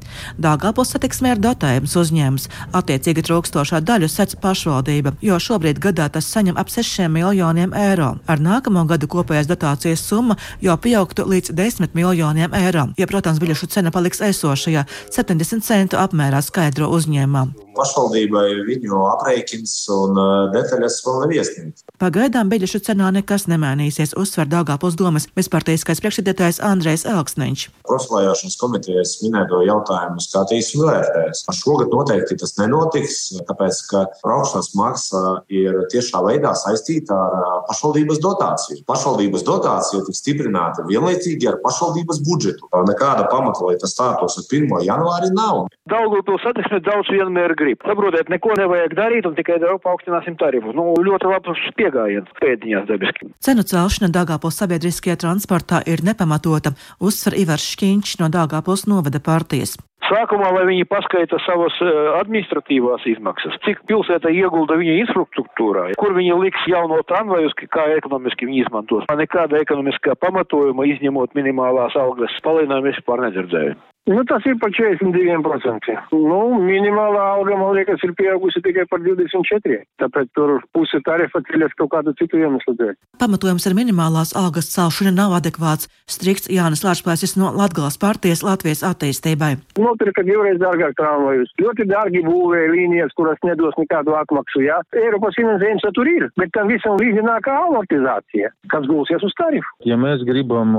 Dāngāpils 0.42 0.96
satiksmē 0.96 1.36
ir 1.36 1.44
dotējums 1.44 1.94
uzņēmums. 2.02 2.50
Attiecīgi 2.74 3.26
trūkstošā 3.30 3.84
daļu 3.86 4.10
sec 4.10 4.34
pašvaldība, 4.42 5.14
jo 5.22 5.38
šobrīd 5.38 5.78
gadā 5.78 6.10
tas 6.10 6.26
saņem 6.26 6.58
ap 6.58 6.74
6 6.74 7.06
miljoniem 7.14 7.78
eiro. 7.78 8.16
Ar 8.26 8.42
nākamo 8.42 8.88
gadu 8.90 9.06
kopējās 9.14 9.54
dotācijas 9.54 10.10
summa 10.10 10.40
jau 10.66 10.80
pieaugtu 10.82 11.30
līdz 11.30 11.54
10 11.54 11.94
miljoniem 11.94 12.58
eiro, 12.58 12.90
ja, 12.98 13.06
protams, 13.06 13.38
biļešu 13.38 13.70
cena 13.78 13.94
paliks 13.94 14.26
esošajā 14.26 14.88
70 15.14 15.70
centu 15.70 16.02
apmērā 16.02 16.42
skaidro 16.42 16.90
uzņēmumam. 16.98 17.69
Pašvaldībai 17.80 18.48
viņu 18.68 19.04
aprēķins 19.16 19.76
un 19.96 20.20
detaļas 20.54 21.00
vēl 21.06 21.22
nav 21.24 21.36
iesniegts. 21.38 21.86
Pagaidām 22.00 22.52
biļešu 22.52 22.82
cenā 22.90 23.10
nekas 23.16 23.48
nemainīsies, 23.52 24.16
uzsver 24.20 24.48
Dāngāpils 24.52 24.98
domas 25.00 25.28
bezparteiskais 25.36 26.02
priekšsēdētājs 26.04 26.62
Andrejs 26.64 27.06
Elksniņš. 27.10 27.66
Profilējošanas 27.88 28.58
komitejas 28.60 29.16
minēto 29.24 29.62
jautājumu 29.68 30.24
skatīsim 30.24 30.84
vērtēs. 30.88 31.46
Šogad 31.60 31.92
noteikti 31.92 32.38
tas 32.40 32.56
nenotiks, 32.60 33.18
tāpēc, 33.50 33.82
ka 33.90 34.04
braukšanas 34.24 34.72
maksa 34.80 35.24
ir 35.52 35.76
tiešā 35.92 36.22
veidā 36.26 36.54
saistīta 36.60 37.16
ar 37.16 37.64
pašvaldības 37.68 38.22
dotāciju. 38.24 38.84
Pašvaldības 38.90 39.46
dotācija 39.48 40.06
tiks 40.08 40.24
stiprināta 40.24 40.86
vienlaicīgi 40.88 41.50
ar 41.52 41.60
pašvaldības 41.64 42.24
budžetu. 42.28 42.70
Nekāda 42.88 43.28
pamata, 43.32 43.66
lai 43.68 43.76
tas 43.82 43.94
stātos 43.96 44.40
ar 44.40 44.48
1. 44.48 44.72
janvāri, 44.88 45.32
nav. 45.36 45.66
Daugavpils 45.90 46.46
satiksme 46.46 46.80
daudz 46.86 47.12
vienmēr 47.12 47.56
grib. 47.70 47.86
Saprotiet, 47.86 48.30
neko 48.30 48.54
nevajag 48.58 48.96
darīt 48.98 49.28
un 49.28 49.36
tikai 49.36 49.60
paaugstināsim 49.84 50.38
tarifus. 50.38 50.76
Nu, 50.76 50.94
ļoti 50.98 51.30
labs 51.30 51.68
piegājiens 51.78 52.30
pēdiņās 52.42 52.88
dabiski. 52.90 53.30
Cenu 53.40 53.64
celšana 53.64 54.12
Dāngāpils 54.14 54.60
sabiedriskajā 54.60 55.20
transportā 55.20 55.84
ir 55.86 56.04
nepamatota, 56.04 56.74
uzsver 57.00 57.38
Ivars 57.38 57.68
Šķīņš 57.76 58.20
no 58.22 58.30
Dāngāpils 58.34 58.88
novada 58.90 59.20
partijas. 59.20 59.78
Sākumā, 60.10 60.48
lai 60.56 60.64
viņi 60.66 60.88
paskaita 60.90 61.38
savas 61.44 61.76
administratīvās 62.18 63.04
izmaksas, 63.06 63.60
cik 63.62 63.84
pilsēta 63.86 64.32
iegulda 64.34 64.80
viņa 64.80 64.96
infrastruktūrā, 65.04 65.84
kur 66.02 66.16
viņi 66.16 66.40
liks 66.40 66.64
jauno 66.72 66.98
tramvajus, 67.06 67.54
kā 67.70 67.86
ekonomiski 68.00 68.48
viņi 68.50 68.64
izmantos. 68.64 69.06
Nekāda 69.12 69.60
ekonomiskā 69.62 70.16
pamatojuma, 70.18 70.88
izņemot 70.96 71.38
minimālās 71.38 72.00
algas 72.00 72.34
palielinājumu, 72.42 72.90
vispār 72.90 73.28
nedzirdēju. 73.28 73.78
Nu, 74.10 74.24
tas 74.26 74.46
ir 74.50 74.56
par 74.58 74.72
42%. 74.74 75.94
Nu, 76.18 76.40
minimālā 76.66 77.26
alga, 77.36 77.54
man 77.60 77.76
liekas, 77.78 78.02
ir 78.02 78.16
pieaugusi 78.18 78.62
tikai 78.66 78.88
par 78.90 79.04
24%. 79.06 79.84
Tāpēc 80.02 80.32
tur 80.34 80.56
puse 80.74 80.98
tarifa 81.06 81.44
ceļas 81.46 81.76
kaut 81.78 81.92
kādu 81.94 82.16
citu 82.18 82.40
iemeslu 82.42 82.74
dēļ. 82.80 82.96
Pamatojums 83.22 83.68
ar 83.70 83.76
minimālās 83.78 84.34
algas 84.40 84.72
celšanu 84.74 85.14
nav 85.14 85.36
adekvāts, 85.38 85.92
strikts 86.10 86.50
Jānis 86.50 86.82
Lārčplēsis 86.88 87.36
no 87.38 87.52
Latgales 87.54 88.00
partijas 88.02 88.42
Latvijas 88.48 88.82
attīstībai. 88.90 89.52
Nopirka 89.78 90.26
divreiz 90.26 90.58
dārgāk 90.58 90.98
tramvajus. 90.98 91.54
Ļoti 91.62 91.86
dārgi 91.94 92.26
būvēja 92.26 92.74
līnijas, 92.74 93.14
kuras 93.20 93.38
nedos 93.46 93.78
nekādu 93.78 94.18
atmaksu. 94.18 94.64
Jā. 94.66 94.80
Eiropas 94.98 95.38
finansējums 95.38 95.86
tur 95.94 96.10
ir, 96.10 96.28
bet 96.40 96.56
tam 96.58 96.74
visam 96.74 96.98
līdzi 96.98 97.28
nāk 97.30 97.52
amortizācija, 97.54 98.50
kas 98.74 98.90
gulsies 98.90 99.22
uz 99.22 99.38
tarifu. 99.38 99.78
Ja 99.86 100.02
mēs 100.02 100.26
gribam 100.26 100.74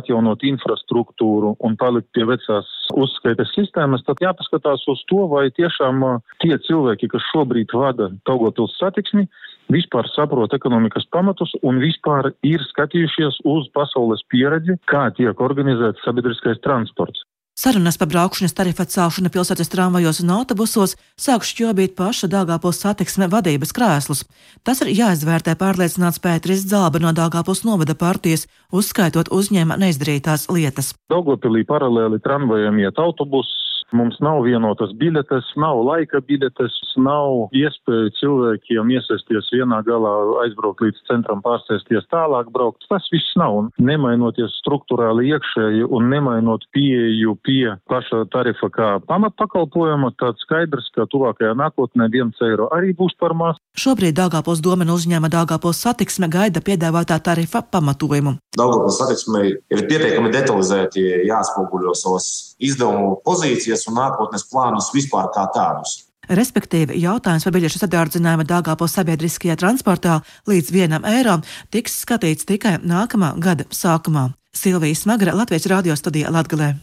atjaunot 0.00 0.48
infrastruktūru 0.48 1.58
un 1.60 1.76
palikt 1.76 2.08
pie 2.16 2.24
vecās 2.24 2.69
uzskaites 2.98 3.52
sistēmas, 3.54 4.02
tad 4.06 4.22
jāpaskatās 4.22 4.84
uz 4.90 5.02
to, 5.10 5.24
vai 5.30 5.48
tiešām 5.54 6.02
tie 6.42 6.56
cilvēki, 6.66 7.10
kas 7.12 7.26
šobrīd 7.30 7.74
vada 7.76 8.10
Daugavpils 8.28 8.76
satiksmi, 8.80 9.26
vispār 9.70 10.08
saprot 10.14 10.54
ekonomikas 10.56 11.06
pamatus 11.14 11.52
un 11.62 11.78
vispār 11.82 12.32
ir 12.46 12.64
skatījušies 12.72 13.42
uz 13.48 13.70
pasaules 13.76 14.24
pieredzi, 14.32 14.78
kā 14.90 15.08
tiek 15.16 15.40
organizēts 15.40 16.02
sabiedriskais 16.06 16.62
transports. 16.66 17.22
Sarunas 17.60 17.98
par 18.00 18.08
braukšanas 18.08 18.54
tarifu 18.56 18.80
atcelšanu 18.86 19.28
pilsētas 19.34 19.68
tramvajos 19.68 20.22
un 20.22 20.30
autobusos 20.32 20.94
sāk 21.20 21.44
šķobīt 21.44 21.92
paša 21.98 22.30
Dāngāpils 22.32 22.78
satiksme 22.80 23.26
vadības 23.28 23.74
krēslus. 23.76 24.22
Tas 24.64 24.80
ir 24.80 24.88
jāizvērtē 24.96 25.58
pārliecināts 25.60 26.22
Pēteris 26.24 26.64
Zāba 26.70 27.02
no 27.04 27.12
Dāngāpils 27.12 27.60
novada 27.68 27.92
partijas, 27.92 28.46
uzskaitot 28.72 29.28
uzņēma 29.28 29.76
neizdarītās 29.82 30.46
lietas. 30.48 30.94
Daugopilī 31.12 31.66
paralēli 31.68 32.22
tramvajiem 32.24 32.80
iet 32.86 33.02
autobuss, 33.04 33.52
Mums 33.96 34.20
nav 34.22 34.44
vienotas 34.46 34.92
biļetes, 35.00 35.52
nav 35.60 35.80
laika 35.82 36.20
biļetes, 36.26 36.76
nav 37.02 37.50
iespēja 37.56 38.12
cilvēkiem 38.20 38.92
iesaisties 38.94 39.50
vienā 39.54 39.80
galā, 39.86 40.12
aizbraukt 40.44 40.84
līdz 40.84 41.00
centram, 41.10 41.42
pārsēsties 41.44 42.06
tālāk, 42.12 42.50
braukt. 42.54 42.86
Tas 42.90 43.06
viss 43.12 43.34
nav. 43.40 43.56
Un 43.60 43.70
nemainoties 43.82 44.54
struktūrāli 44.60 45.32
iekšēji 45.34 45.88
un 45.90 46.10
nemainot 46.12 46.66
pieeju 46.74 47.34
pie 47.46 47.74
paša 47.90 48.22
tarifa 48.32 48.70
kā 48.74 48.90
pamatpakalpojuma, 49.10 50.12
tad 50.20 50.38
skaidrs, 50.44 50.90
ka 50.94 51.08
tuvākajā 51.10 51.56
nākotnē 51.58 52.06
viens 52.12 52.38
eiro 52.46 52.70
arī 52.74 52.94
būs 52.96 53.16
par 53.20 53.34
maz. 53.34 53.58
Šobrīd 53.80 54.16
Dāngāpils 54.18 54.62
domena 54.62 54.94
uzņēma 54.94 55.32
Dāngāpils 55.32 55.82
satiksme 55.82 56.30
gaida 56.30 56.62
piedāvātā 56.64 57.18
tarifa 57.24 57.64
pamatojumu. 57.66 58.36
Daugavpils 58.58 58.98
satiksmei 59.00 59.52
ir 59.54 59.84
pietiekami 59.90 60.32
detalizēti 60.34 61.04
jāatspoguļo 61.28 61.94
savas 61.98 62.30
izdevumu 62.60 63.16
pozīcijas 63.24 63.79
un 63.88 63.98
nākotnes 64.00 64.46
plānus 64.50 64.90
vispār 64.94 65.30
kā 65.34 65.46
tādus. 65.54 66.00
Respektīvi, 66.30 66.98
jautājums 67.02 67.46
par 67.46 67.54
biļešu 67.56 67.80
sadārdzinājuma 67.82 68.46
Dāngāpils 68.46 68.94
sabiedriskajā 68.94 69.56
transportā 69.58 70.20
līdz 70.50 70.70
vienam 70.74 71.08
eiro 71.08 71.40
tiks 71.74 72.02
skatīts 72.04 72.46
tikai 72.46 72.76
nākamā 72.84 73.32
gada 73.42 73.66
sākumā. 73.74 74.28
Silvija 74.54 74.98
Smagra, 74.98 75.34
Latvijas 75.34 75.66
radio 75.70 75.96
studijā 75.98 76.30
Latgalē. 76.30 76.74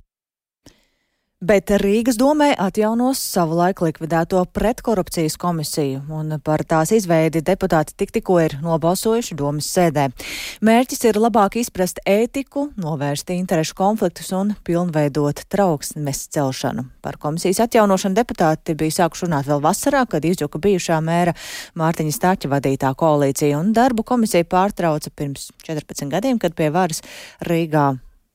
Bet 1.38 1.70
Rīgas 1.70 2.16
domē 2.18 2.48
atjaunos 2.58 3.20
savulaik 3.22 3.84
likvidēto 3.86 4.40
pretkorupcijas 4.58 5.36
komisiju, 5.38 6.00
un 6.10 6.40
par 6.42 6.64
tās 6.66 6.90
izveidi 6.98 7.44
deputāti 7.46 7.94
tik 7.94 8.16
tikko 8.16 8.40
ir 8.42 8.56
nobalsojuši 8.64 9.38
domas 9.38 9.68
sēdē. 9.70 10.08
Mērķis 10.66 11.06
ir 11.06 11.20
labāk 11.22 11.60
izprast 11.62 12.02
ētiku, 12.10 12.72
novērst 12.82 13.30
interešu 13.36 13.78
konfliktus 13.78 14.34
un 14.34 14.56
pilnveidot 14.66 15.44
trauksmes 15.54 16.24
celšanu. 16.34 16.88
Par 17.06 17.20
komisijas 17.22 17.62
atjaunošanu 17.68 18.18
deputāti 18.18 18.74
bija 18.74 19.04
sākuši 19.04 19.28
runāt 19.28 19.46
vēl 19.46 19.62
vasarā, 19.62 20.08
kad 20.10 20.26
izjuka 20.26 20.58
bijušā 20.58 20.98
mēra 21.06 21.38
Mārtiņa 21.78 22.18
Stāķa 22.18 22.54
vadītā 22.56 22.96
koalīcija, 22.98 23.62
un 23.62 23.78
darbu 23.78 24.10
komisija 24.10 24.50
pārtrauca 24.50 25.14
pirms 25.14 25.52
14 25.70 26.10
gadiem, 26.18 26.42
kad 26.42 26.58
pie 26.58 26.74
varas 26.74 27.06
Rīgā 27.46 27.92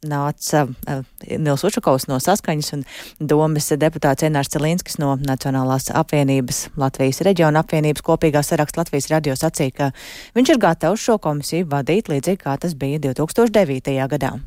nāca 0.07 0.65
uh, 0.67 1.03
Nils 1.39 1.65
Učakovs 1.67 2.09
no 2.11 2.19
Saskaņas 2.23 2.73
un 2.77 2.85
domas 3.19 3.71
deputāts 3.79 4.27
Enārs 4.27 4.53
Celinskis 4.53 4.99
no 5.03 5.15
Nacionālās 5.21 5.91
apvienības 5.95 6.65
Latvijas 6.81 7.23
reģiona 7.27 7.63
apvienības 7.63 8.05
kopīgā 8.07 8.45
saraksta 8.47 8.83
Latvijas 8.83 9.11
radio 9.13 9.37
sacīja, 9.39 9.77
ka 9.77 9.91
viņš 10.39 10.55
ir 10.55 10.63
gatavs 10.63 11.07
šo 11.07 11.19
komisiju 11.23 11.71
vadīt 11.73 12.11
līdzīgi 12.13 12.45
kā 12.45 12.57
tas 12.59 12.75
bija 12.79 13.03
2009. 13.13 14.01
gadā. 14.17 14.39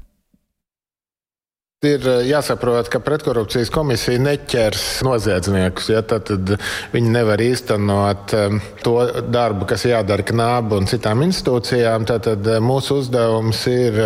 Ir 1.85 2.05
eh, 2.09 2.23
jāsaprot, 2.29 2.87
ka 2.89 2.99
pretkorupcijas 3.03 3.69
komisija 3.73 4.17
neķers 4.21 5.03
noziedzniekus. 5.05 5.89
Ja, 5.93 6.01
tad, 6.07 6.25
tad 6.25 6.55
viņi 6.93 7.11
nevar 7.13 7.41
īstenot 7.43 8.33
um, 8.37 8.59
to 8.81 8.95
darbu, 9.29 9.67
kas 9.69 9.85
jādara 9.85 10.25
knābu 10.25 10.79
un 10.81 10.89
citām 10.89 11.21
institūcijām. 11.27 12.07
Tad, 12.09 12.25
tad 12.25 12.49
eh, 12.49 12.57
mūsu 12.63 12.97
uzdevums 13.03 13.61
ir 13.69 13.99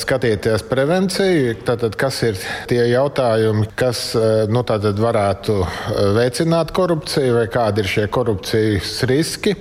skatīties 0.00 0.66
prevenciju, 0.68 1.54
tad, 1.64 1.86
kas 2.00 2.20
ir 2.28 2.40
tie 2.68 2.82
jautājumi, 2.90 3.70
kas 3.78 4.04
nu, 4.50 4.64
varētu 4.64 5.56
veicināt 6.16 6.72
korupciju 6.76 7.38
vai 7.38 7.46
kādi 7.52 7.82
ir 7.82 7.90
šie 7.90 8.06
korupcijas 8.12 8.92
riski. 9.08 9.54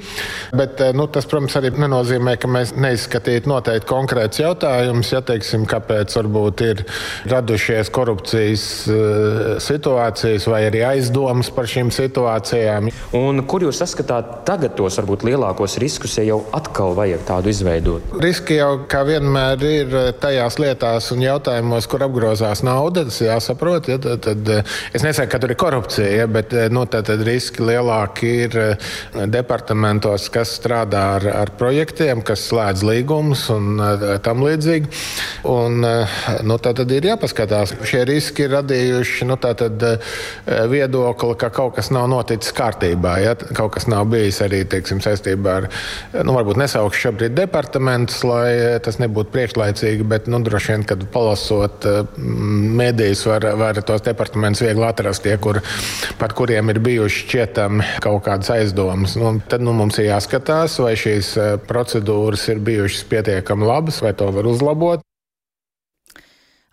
Bet, 0.55 0.81
nu, 0.97 1.07
tas, 1.11 1.27
protams, 1.29 1.55
arī 1.59 1.73
nenozīmē, 1.77 2.35
ka 2.41 2.51
mēs 2.51 2.75
neizskatītu 2.75 3.51
noteikti 3.51 3.89
konkrēts 3.89 4.41
jautājums, 4.43 5.13
ja 5.13 5.23
teiksim, 5.25 5.67
kāpēc 5.69 6.15
varbūt 6.19 6.65
ir 6.67 6.85
radušies 7.29 7.52
radušies 7.53 7.89
korupcijas 7.93 8.87
uh, 8.87 8.95
situācijas 9.61 10.47
vai 10.49 10.63
arī 10.67 10.81
aizdomas 10.87 11.51
par 11.53 11.67
šīm 11.69 11.91
situācijām. 11.93 12.89
Un 13.13 13.43
kur 13.45 13.61
jūs 13.61 13.77
saskatāt 13.77 14.41
tagad 14.47 14.73
tos 14.77 14.97
varbūt 14.97 15.25
lielākos 15.27 15.77
riskus, 15.81 16.17
ja 16.17 16.25
jau 16.25 16.39
atkal 16.55 16.95
vajag 16.97 17.21
tādu 17.27 17.51
izveidot? 17.53 18.15
Riski 18.23 18.57
jau 18.57 18.71
kā 18.89 19.03
vienmēr 19.05 19.65
ir 19.67 19.93
eh, 19.99 20.09
tajās 20.17 20.57
lietās 20.61 21.11
un 21.13 21.21
jautājumos, 21.21 21.87
kur 21.91 22.07
apgrozās 22.07 22.63
nauda. 22.65 23.05
Tas 23.05 23.21
jāsaprot. 23.21 23.91
Ja, 23.91 23.99
tad, 24.01 24.23
tad, 24.25 24.49
eh, 24.49 24.73
es 24.93 25.05
nesaku, 25.05 25.29
ka 25.35 25.41
tur 25.43 25.53
ir 25.53 25.61
korupcija, 25.61 26.09
ja, 26.23 26.27
bet 26.27 26.55
nu, 26.73 26.87
tad, 26.89 27.05
tad 27.11 27.21
riski 27.27 27.61
lielāki 27.69 28.33
ir 28.47 28.59
departamentos, 29.29 30.25
kas 30.33 30.55
strādā 30.57 31.03
ar, 31.19 31.29
ar 31.43 31.53
projektiem, 31.59 32.25
kas 32.25 32.47
slēdz 32.49 32.85
līgumus 32.87 33.45
un 33.53 33.77
tam 34.25 34.41
līdzīgi. 34.41 34.89
Un, 35.53 35.83
nu, 35.83 36.57
tad, 36.63 36.81
tad 36.81 36.91
ir 36.95 37.11
jāpaskatās 37.11 37.42
jāskatās. 37.43 37.73
Šie 37.87 38.03
riski 38.05 38.45
ir 38.45 38.53
radījuši 38.53 39.27
nu, 39.27 39.35
tātad, 39.37 39.81
eh, 39.83 40.67
viedokli, 40.67 41.37
ka 41.37 41.49
kaut 41.49 41.75
kas 41.75 41.91
nav 41.91 42.07
noticis 42.07 42.53
kārtībā. 42.53 43.21
Ja? 43.21 43.35
Kaut 43.35 43.73
kas 43.73 43.87
nav 43.87 44.05
bijis 44.05 44.39
arī 44.41 44.65
teiksim, 44.65 45.01
saistībā 45.01 45.55
ar, 45.57 45.69
nu, 46.23 46.33
varbūt 46.33 46.57
nesaukšu 46.57 47.09
šobrīd 47.09 47.35
departamentus, 47.35 48.23
lai 48.23 48.51
eh, 48.51 48.79
tas 48.79 48.97
nebūtu 48.97 49.31
priekšlaicīgi, 49.31 50.03
bet 50.03 50.27
nu, 50.27 50.39
droši 50.43 50.73
vien, 50.73 50.83
kad 50.83 51.03
palasot 51.11 51.85
eh, 51.85 52.03
medijas, 52.17 53.25
var, 53.25 53.45
var 53.55 53.81
tos 53.81 54.01
departamentus 54.01 54.61
viegli 54.61 54.85
atrast, 54.85 55.23
tie, 55.23 55.37
kur, 55.37 55.61
par 56.19 56.33
kuriem 56.33 56.69
ir 56.69 56.79
bijuši 56.79 57.27
šķietami 57.27 57.83
kaut 58.03 58.23
kādas 58.25 58.49
aizdomas. 58.49 59.15
Nu, 59.15 59.39
tad 59.47 59.61
nu, 59.61 59.73
mums 59.73 59.99
ir 59.99 60.11
jāskatās, 60.11 60.79
vai 60.79 60.95
šīs 60.95 61.35
procedūras 61.67 62.47
ir 62.49 62.59
bijušas 62.63 63.03
pietiekami 63.09 63.65
labas, 63.67 64.01
vai 64.01 64.13
to 64.13 64.29
var 64.31 64.47
uzlabot. 64.47 65.03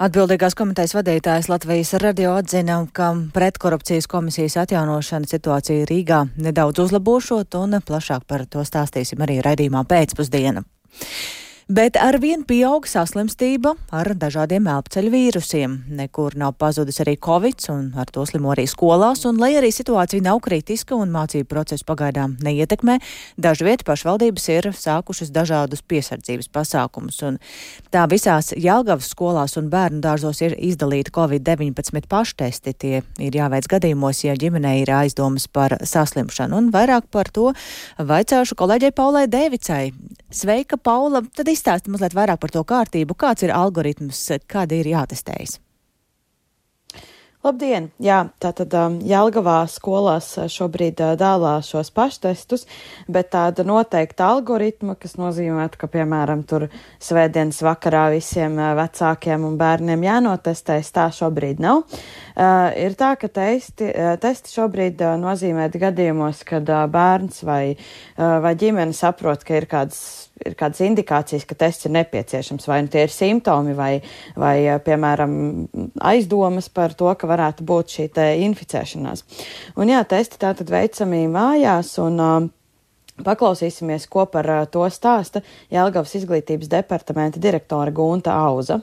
Atbildīgās 0.01 0.55
komitejas 0.57 0.95
vadītājs 0.97 1.51
Latvijas 1.53 1.91
radio 2.01 2.31
atzina, 2.39 2.79
ka 2.97 3.11
pretkorupcijas 3.37 4.07
komisijas 4.09 4.55
atjaunošana 4.63 5.29
situāciju 5.29 5.85
Rīgā 5.91 6.23
nedaudz 6.41 6.81
uzlabošot, 6.87 7.59
un 7.61 7.77
plašāk 7.85 8.25
par 8.25 8.47
to 8.49 8.65
stāstīsim 8.65 9.21
arī 9.21 9.43
raidījumā 9.45 9.85
pēcpusdiena. 9.91 10.65
Bet 11.71 11.95
ar 11.95 12.17
vien 12.19 12.41
pieaug 12.43 12.83
saslimstība 12.91 13.77
ar 13.95 14.09
dažādiem 14.19 14.65
elpceļu 14.73 15.11
vīrusiem. 15.13 15.75
Nekur 15.95 16.35
nav 16.35 16.57
pazudis 16.59 16.97
arī 17.05 17.13
covid, 17.23 17.63
un 17.71 17.85
ar 17.95 18.09
to 18.11 18.25
slimo 18.27 18.51
arī 18.51 18.65
skolās, 18.67 19.23
un 19.29 19.39
lai 19.39 19.53
arī 19.55 19.69
situācija 19.71 20.25
nav 20.25 20.41
kritiska 20.43 20.99
un 20.99 21.13
mācību 21.15 21.47
procesu 21.47 21.87
pagaidām 21.87 22.35
neietekmē, 22.43 22.97
daži 23.39 23.69
vietu 23.69 23.87
pašvaldības 23.87 24.49
ir 24.51 24.67
sākušas 24.75 25.31
dažādus 25.31 25.85
piesardzības 25.87 26.51
pasākumus, 26.51 27.21
un 27.29 27.39
tā 27.95 28.03
visās 28.11 28.51
Jelgavas 28.51 29.13
skolās 29.15 29.55
un 29.61 29.71
bērnu 29.71 30.03
dārzos 30.03 30.43
ir 30.43 30.59
izdalīti 30.59 31.15
covid-19 31.15 32.11
paštesti. 32.11 32.75
Tie 32.75 33.05
ir 33.23 33.39
jāveic 33.39 33.71
gadījumos, 33.71 34.25
ja 34.27 34.35
ģimenei 34.35 34.81
ir 34.83 34.91
aizdomas 35.05 35.47
par 35.47 35.79
saslimšanu, 35.79 36.65
un 36.65 36.75
vairāk 36.75 37.07
par 37.15 37.31
to 37.31 37.53
vaicāšu 38.03 38.59
kolēģei 38.59 38.91
Paulai 38.91 39.29
Dēvicai. 39.31 39.85
Sveika, 40.35 40.75
Paula! 40.79 41.23
Tad 41.35 41.47
izstāsti 41.61 41.93
mazliet 41.93 42.17
vairāk 42.17 42.41
par 42.41 42.55
to 42.55 42.65
kārtību, 42.65 43.17
kāds 43.21 43.45
ir 43.45 43.53
algoritms, 43.53 44.25
kāda 44.49 44.81
ir 44.81 44.95
jātestējas. 44.95 45.61
Labdien! 47.41 47.87
Jā, 47.97 48.19
tātad 48.37 48.75
um, 48.77 48.99
Jelgavā 49.01 49.63
skolās 49.73 50.27
uh, 50.37 50.45
šobrīd 50.53 50.99
uh, 51.01 51.15
dālā 51.17 51.55
šos 51.65 51.89
paštestus, 51.97 52.67
bet 53.09 53.31
tāda 53.33 53.65
noteikta 53.65 54.27
algoritma, 54.35 54.93
kas 55.01 55.17
nozīmē, 55.17 55.71
ka, 55.73 55.89
piemēram, 55.89 56.43
tur 56.45 56.67
svētdienas 57.01 57.63
vakarā 57.65 58.11
visiem 58.13 58.61
uh, 58.61 58.75
vecākiem 58.77 59.49
un 59.49 59.57
bērniem 59.57 60.05
jānotestēs, 60.05 60.93
tā 60.93 61.09
šobrīd 61.17 61.65
nav. 61.65 61.87
Uh, 62.37 62.69
ir 62.77 62.93
tā, 63.01 63.15
ka 63.17 63.33
testi, 63.33 63.89
testi 64.21 64.53
šobrīd 64.59 65.01
nozīmē 65.25 65.71
gadījumos, 65.81 66.45
kad 66.45 66.69
bērns 66.69 67.41
vai, 67.49 67.63
vai 68.21 68.53
ģimene 68.61 68.93
saprot, 68.93 69.49
ka 69.49 69.57
ir 69.57 69.71
kādas 69.71 70.29
ir 70.47 70.57
kādas 70.59 70.81
indikācijas, 70.85 71.45
ka 71.49 71.57
tests 71.59 71.87
ir 71.87 71.95
nepieciešams, 71.97 72.67
vai 72.71 72.81
nu 72.85 72.93
tie 72.93 73.05
ir 73.07 73.13
simptomi, 73.13 73.75
vai, 73.77 73.93
vai 74.39 74.57
piemēram, 74.85 75.35
aizdomas 76.11 76.71
par 76.73 76.95
to, 76.99 77.11
ka 77.19 77.29
varētu 77.31 77.67
būt 77.67 77.97
šī 77.97 78.09
inficēšanās. 78.51 79.25
Un 79.79 79.95
jā, 79.95 80.03
testi 80.05 80.41
tātad 80.43 80.71
veicami 80.73 81.25
mājās, 81.31 81.95
un 82.03 82.21
uh, 82.21 82.51
paklausīsimies, 83.25 84.09
ko 84.11 84.27
par 84.27 84.49
to 84.73 84.85
stāsta 84.93 85.43
Jelgavas 85.73 86.15
izglītības 86.19 86.71
departamenta 86.71 87.43
direktore 87.43 87.93
Gunta 87.93 88.37
Auza. 88.37 88.81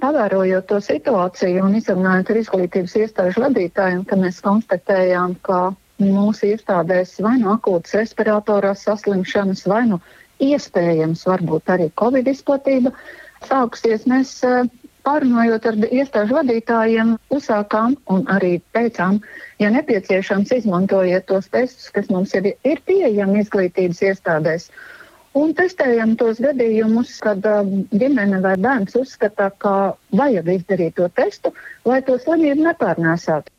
Pavērojot 0.00 0.66
to 0.68 0.78
situāciju 0.84 1.62
un 1.64 1.78
izrunājot 1.78 2.30
ar 2.30 2.38
izglītības 2.42 2.96
iestāžu 3.00 3.40
vadītājiem, 3.46 4.02
ka 4.04 4.18
mēs 4.20 4.42
konstatējām, 4.44 5.38
ka 5.46 5.60
mūsu 6.02 6.50
iestādēs 6.50 7.14
vai 7.24 7.38
nu 7.40 7.54
akūtas 7.54 7.96
respiratorās 8.02 8.84
saslimšanas, 8.84 9.64
vai 9.72 9.86
nu 9.88 10.00
iespējams 10.44 11.24
varbūt 11.30 11.72
arī 11.72 11.88
Covid 11.96 12.28
izplatība 12.28 12.92
sāksies. 13.48 14.04
Mēs 14.10 14.34
pārunājot 15.06 15.66
ar 15.70 15.78
iestāžu 15.86 16.36
vadītājiem, 16.38 17.14
uzsākām 17.36 17.96
un 18.12 18.26
arī 18.36 18.56
teicām, 18.76 19.20
ja 19.62 19.70
nepieciešams, 19.74 20.52
izmantojiet 20.58 21.28
tos 21.30 21.48
testus, 21.54 21.88
kas 21.94 22.10
mums 22.10 22.34
ir, 22.38 22.52
ir 22.66 22.82
pieejami 22.90 23.42
izglītības 23.44 24.02
iestādēs. 24.10 24.70
un 25.36 25.52
testējam 25.56 26.14
tos 26.20 26.38
gadījumus, 26.40 27.10
kad 27.24 27.44
um, 27.50 27.82
ģimene 27.92 28.38
vai 28.44 28.54
bērns 28.66 28.96
uzskata, 28.96 29.50
ka 29.64 29.72
vajag 30.20 30.48
izdarīt 30.54 30.96
to 31.00 31.08
testu, 31.20 31.52
lai 31.84 31.98
to 32.06 32.16
slimību 32.22 32.64
nepārnēsātu. 32.70 33.52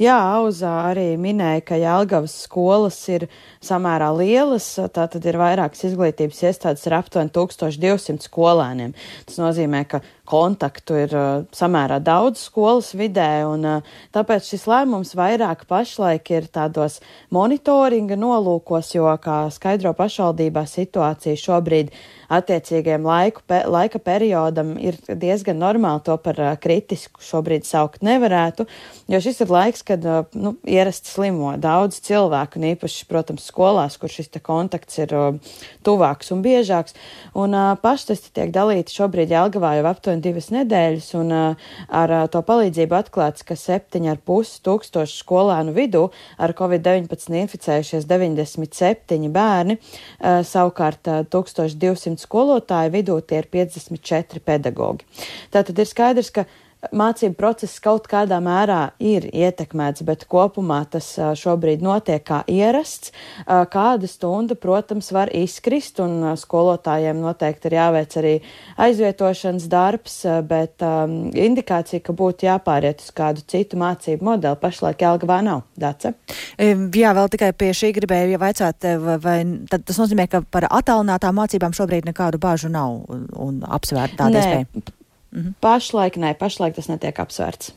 Jā, 0.00 0.16
Auzā 0.38 0.70
arī 0.88 1.10
minēja, 1.20 1.60
ka 1.60 1.76
Jālgavas 1.76 2.32
skolas 2.46 2.96
ir 3.12 3.26
samērā 3.60 4.06
lielas, 4.16 4.64
tā 4.94 5.04
tad 5.12 5.26
ir 5.28 5.36
vairākas 5.36 5.84
izglītības 5.90 6.38
iestādes 6.48 6.86
ar 6.88 6.94
aptuveni 7.02 7.28
1200 7.36 8.24
skolēniem. 8.24 8.94
Tas 9.28 9.36
nozīmē, 9.42 9.82
ka 9.90 10.00
kontaktu 10.30 10.96
ir 11.02 11.12
uh, 11.12 11.28
samērā 11.52 11.98
daudz 12.00 12.46
skolas 12.46 12.94
vidē, 12.96 13.44
un 13.50 13.66
uh, 13.68 13.92
tāpēc 14.16 14.48
šis 14.54 14.64
lēmums 14.72 15.12
vairāk 15.20 15.66
pašlaik 15.68 16.32
ir 16.32 16.48
tādos 16.48 17.02
monitoringa 17.28 18.16
nolūkos, 18.16 18.94
jo, 18.96 19.04
kā 19.20 19.42
skaidro 19.52 19.92
pašvaldībā 20.00 20.64
situācija 20.64 21.36
šobrīd 21.44 21.92
attiecīgajam 22.30 23.06
laiku, 23.06 23.42
pe, 23.46 23.60
laika 23.66 23.98
periodam 24.02 24.76
ir 24.78 24.96
diezgan 25.08 25.58
normāli 25.58 26.04
to 26.06 26.14
par 26.22 26.38
uh, 26.38 26.52
kritisku 26.60 27.22
šobrīd 27.24 27.66
saukt 27.66 28.04
nevarētu, 28.06 28.66
jo 29.10 29.20
šis 29.22 29.42
ir 29.44 29.50
laiks, 29.50 29.82
kad 29.86 30.04
uh, 30.06 30.22
nu, 30.38 30.54
ierasti 30.68 31.10
slimo 31.10 31.56
daudz 31.60 31.98
cilvēku, 32.06 32.60
un 32.60 32.68
īpaši, 32.70 33.06
protams, 33.10 33.48
skolās, 33.50 33.98
kur 34.00 34.12
šis 34.12 34.30
kontakts 34.46 35.00
ir 35.02 35.14
uh, 35.16 35.56
tuvāks 35.86 36.30
un 36.34 36.44
biežāks. 36.44 36.94
Un 37.34 37.56
uh, 37.56 37.72
paštesti 37.82 38.32
tiek 38.38 38.54
dalīti 38.54 38.94
šobrīd 38.94 39.34
Jelgavā 39.34 39.74
jau 39.80 39.88
aptuveni 39.90 40.22
divas 40.24 40.50
nedēļas, 40.54 41.10
un 41.18 41.34
uh, 41.34 41.68
ar 41.88 42.14
uh, 42.14 42.24
to 42.30 42.44
palīdzību 42.46 42.98
atklāts, 43.00 43.46
ka 43.46 43.58
septiņi 43.58 44.12
ar 44.14 44.22
pusi 44.22 44.62
tūkstoši 44.66 45.18
skolēnu 45.24 45.74
vidū 45.74 46.06
ar 46.38 46.54
covid-19 46.56 47.42
inficējušies 47.42 48.06
97 48.10 49.30
bērni, 49.34 49.80
uh, 49.80 50.40
savukārt 50.46 51.10
uh, 51.10 51.26
1200 51.26 52.19
skolotāju 52.20 52.92
vidū 52.94 53.18
tie 53.24 53.40
ir 53.42 53.48
54 53.52 54.44
pedagoģi. 54.44 55.06
Tātad 55.54 55.80
ir 55.80 55.88
skaidrs, 55.88 56.32
ka 56.34 56.46
mācību 56.88 57.36
process 57.36 57.80
kaut 57.82 58.06
kādā 58.10 58.38
mērā 58.42 58.92
ir 59.02 59.26
ietekmēts, 59.28 60.04
bet 60.08 60.24
kopumā 60.30 60.80
tas 60.90 61.12
šobrīd 61.38 61.82
notiek 61.84 62.22
kā 62.24 62.40
ierasts. 62.48 63.12
Kāda 63.46 64.08
stunda, 64.08 64.56
protams, 64.58 65.10
var 65.12 65.32
izkrist, 65.36 66.00
un 66.00 66.32
skolotājiem 66.40 67.20
noteikti 67.20 67.70
ir 67.70 67.76
jāveic 67.76 68.16
arī 68.20 68.34
aizvietošanas 68.80 69.66
darbs, 69.70 70.16
bet 70.48 70.84
um, 70.86 71.18
indikācija, 71.36 72.02
ka 72.04 72.14
būtu 72.16 72.48
jāpāriet 72.48 73.04
uz 73.04 73.12
kādu 73.16 73.44
citu 73.50 73.80
mācību 73.80 74.30
modeli, 74.30 74.60
pašlaik 74.60 75.04
Jelgavā 75.04 75.40
nav. 75.44 75.64
Dace? 75.80 76.14
Jā, 76.60 77.12
vēl 77.16 77.28
tikai 77.32 77.52
pie 77.56 77.72
šī 77.76 77.92
gribēju 77.96 78.40
vaicāt, 78.40 78.88
vai, 79.04 79.18
vai 79.20 79.36
tas 79.76 80.00
nozīmē, 80.00 80.28
ka 80.30 80.42
par 80.48 80.68
attālinātām 80.70 81.36
mācībām 81.40 81.76
šobrīd 81.76 82.08
nekādu 82.08 82.40
bāžu 82.42 82.72
nav 82.72 83.04
un, 83.10 83.28
un 83.36 83.60
apsvērta 83.68 84.24
tāda 84.24 84.42
iespēja? 84.42 84.96
Mhm. 85.30 85.54
Pašlaik 85.62 86.18
nē, 86.18 86.34
pašlaik 86.38 86.74
tas 86.74 86.88
netiek 86.90 87.20
apsvērts. 87.22 87.72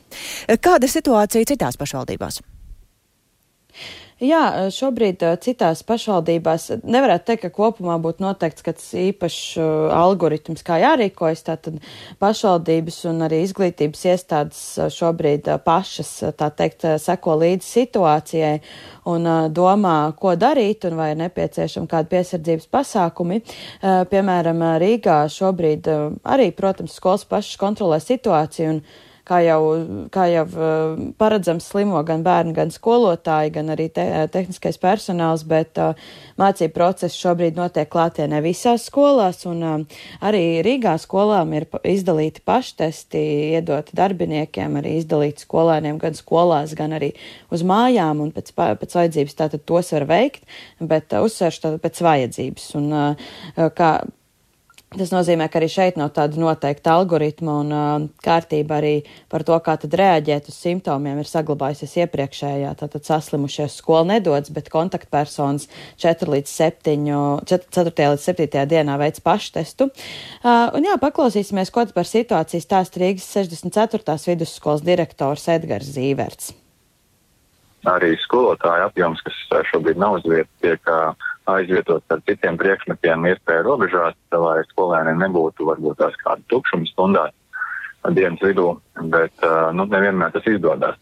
Kāda 0.64 0.90
situācija 0.90 1.46
citās 1.52 1.78
pašvaldībās? 1.78 2.40
Jā, 4.22 4.70
šobrīd 4.70 5.24
citās 5.42 5.80
pašvaldībās 5.82 6.68
nevarētu 6.86 7.26
teikt, 7.26 7.40
ka 7.42 7.48
kopumā 7.50 7.96
būtu 7.98 8.22
noteikts 8.22 8.62
kāds 8.62 8.84
īpašs 8.94 9.56
algoritms, 9.90 10.62
kā 10.62 10.76
jārīkojas. 10.78 11.42
Tātad 11.48 11.80
pašvaldības 12.22 13.00
un 13.10 13.24
arī 13.26 13.40
izglītības 13.42 14.04
iestādes 14.12 14.60
šobrīd 14.94 15.50
pašas, 15.66 16.12
tā 16.38 16.48
teikt, 16.54 16.86
seko 17.02 17.34
līdzi 17.42 17.66
situācijai 17.66 18.52
un 19.10 19.26
domā, 19.50 19.96
ko 20.14 20.36
darīt 20.38 20.86
un 20.86 20.94
vai 21.00 21.10
ir 21.12 21.18
nepieciešami 21.24 21.90
kādi 21.90 22.12
piesardzības 22.14 22.70
pasākumi. 22.70 23.40
Piemēram, 23.82 24.62
Rīgā 24.84 25.24
šobrīd 25.26 25.90
arī, 26.22 26.52
protams, 26.54 26.94
skolas 27.00 27.26
pašas 27.26 27.58
kontrolē 27.58 27.98
situāciju 27.98 28.76
un 28.76 28.80
kā 29.28 29.40
jau, 29.44 29.60
kā 30.12 30.26
jau 30.30 30.44
paredzams, 31.20 31.66
slimo 31.70 32.00
gan 32.06 32.24
bērni, 32.24 32.54
gan 32.56 32.72
skolotāji, 32.74 33.52
gan 33.54 33.72
arī 33.74 33.88
te, 33.94 34.04
tehniskais 34.32 34.78
personāls, 34.80 35.44
bet 35.48 35.78
mācību 36.40 36.74
process 36.76 37.18
šobrīd 37.20 37.58
notiek 37.58 37.88
klātienē 37.90 38.42
visās 38.44 38.86
skolās, 38.90 39.44
un 39.48 39.86
arī 40.24 40.44
Rīgā 40.64 40.96
skolām 41.02 41.54
ir 41.56 41.68
izdalīti 41.88 42.44
paštesti, 42.44 43.22
iedoti 43.58 43.96
darbiniekiem, 43.96 44.80
arī 44.80 44.98
izdalīti 45.00 45.46
skolēniem 45.46 46.00
gan 46.02 46.18
skolās, 46.18 46.76
gan 46.78 46.96
arī 46.98 47.14
uz 47.54 47.64
mājām, 47.66 48.24
un 48.24 48.34
pēc, 48.34 48.52
pēc 48.54 48.98
vajadzības 49.00 49.40
tātad 49.40 49.64
tos 49.68 49.94
var 49.96 50.08
veikt, 50.10 50.44
bet 50.80 51.16
uzsveršu 51.16 51.66
tātad 51.66 51.84
pēc 51.84 52.04
vajadzības. 52.04 52.68
Un, 52.80 52.92
kā, 53.78 53.90
Tas 54.94 55.10
nozīmē, 55.10 55.48
ka 55.50 55.58
arī 55.58 55.66
šeit 55.72 55.96
nav 55.98 56.12
tāda 56.14 56.38
noteikta 56.38 56.92
algoritma 56.94 57.56
un 57.64 57.72
uh, 57.74 58.04
kārtība 58.22 58.76
arī 58.78 58.92
par 59.32 59.42
to, 59.46 59.56
kā 59.64 59.74
tad 59.82 59.96
reaģēt 59.98 60.50
uz 60.52 60.58
simptomiem 60.60 61.18
ir 61.18 61.26
saglabājusies 61.26 61.96
iepriekšējā. 62.04 62.70
Tātad 62.78 63.08
saslimušies 63.08 63.80
skolu 63.80 64.12
nedodas, 64.12 64.52
bet 64.54 64.70
kontaktpersonas 64.70 65.66
4 65.98 66.30
līdz 66.36 66.54
7, 66.54 67.10
4. 67.50 67.94
līdz 68.14 68.28
7. 68.30 68.64
dienā 68.70 68.98
veids 69.02 69.24
paštestu. 69.24 69.90
Uh, 69.90 70.70
un 70.78 70.86
jā, 70.86 70.94
paklausīsimies, 71.02 71.74
ko 71.74 71.88
par 71.90 72.06
situāciju 72.06 72.62
stāsta 72.62 73.02
Rīgas 73.02 73.26
64. 73.34 74.20
vidusskolas 74.30 74.86
direktors 74.86 75.50
Edgars 75.50 75.90
Zīverts. 75.96 76.54
Arī 77.90 78.14
skolotāju 78.22 78.86
apjoms, 78.86 79.20
kas 79.26 79.66
šobrīd 79.74 79.98
nav 80.00 80.20
uz 80.20 80.28
vietas, 80.30 80.54
tiek 80.62 80.86
uh, 80.88 81.32
aizvietot 81.50 82.04
ar 82.12 82.22
citiem 82.28 82.58
priekšmetiem 82.60 83.30
iespēju 83.32 83.66
robežās, 83.66 84.18
lai 84.32 84.60
skolēniem 84.70 85.20
nebūtu 85.26 85.68
varbūt 85.68 86.00
tās 86.00 86.16
kāda 86.22 86.42
tukšuma 86.52 86.88
stundās 86.90 87.34
dienas 88.12 88.42
vidū, 88.44 88.74
bet 89.12 89.48
nu, 89.76 89.88
nevienmēr 89.88 90.32
tas 90.34 90.46
izdodas. 90.48 91.00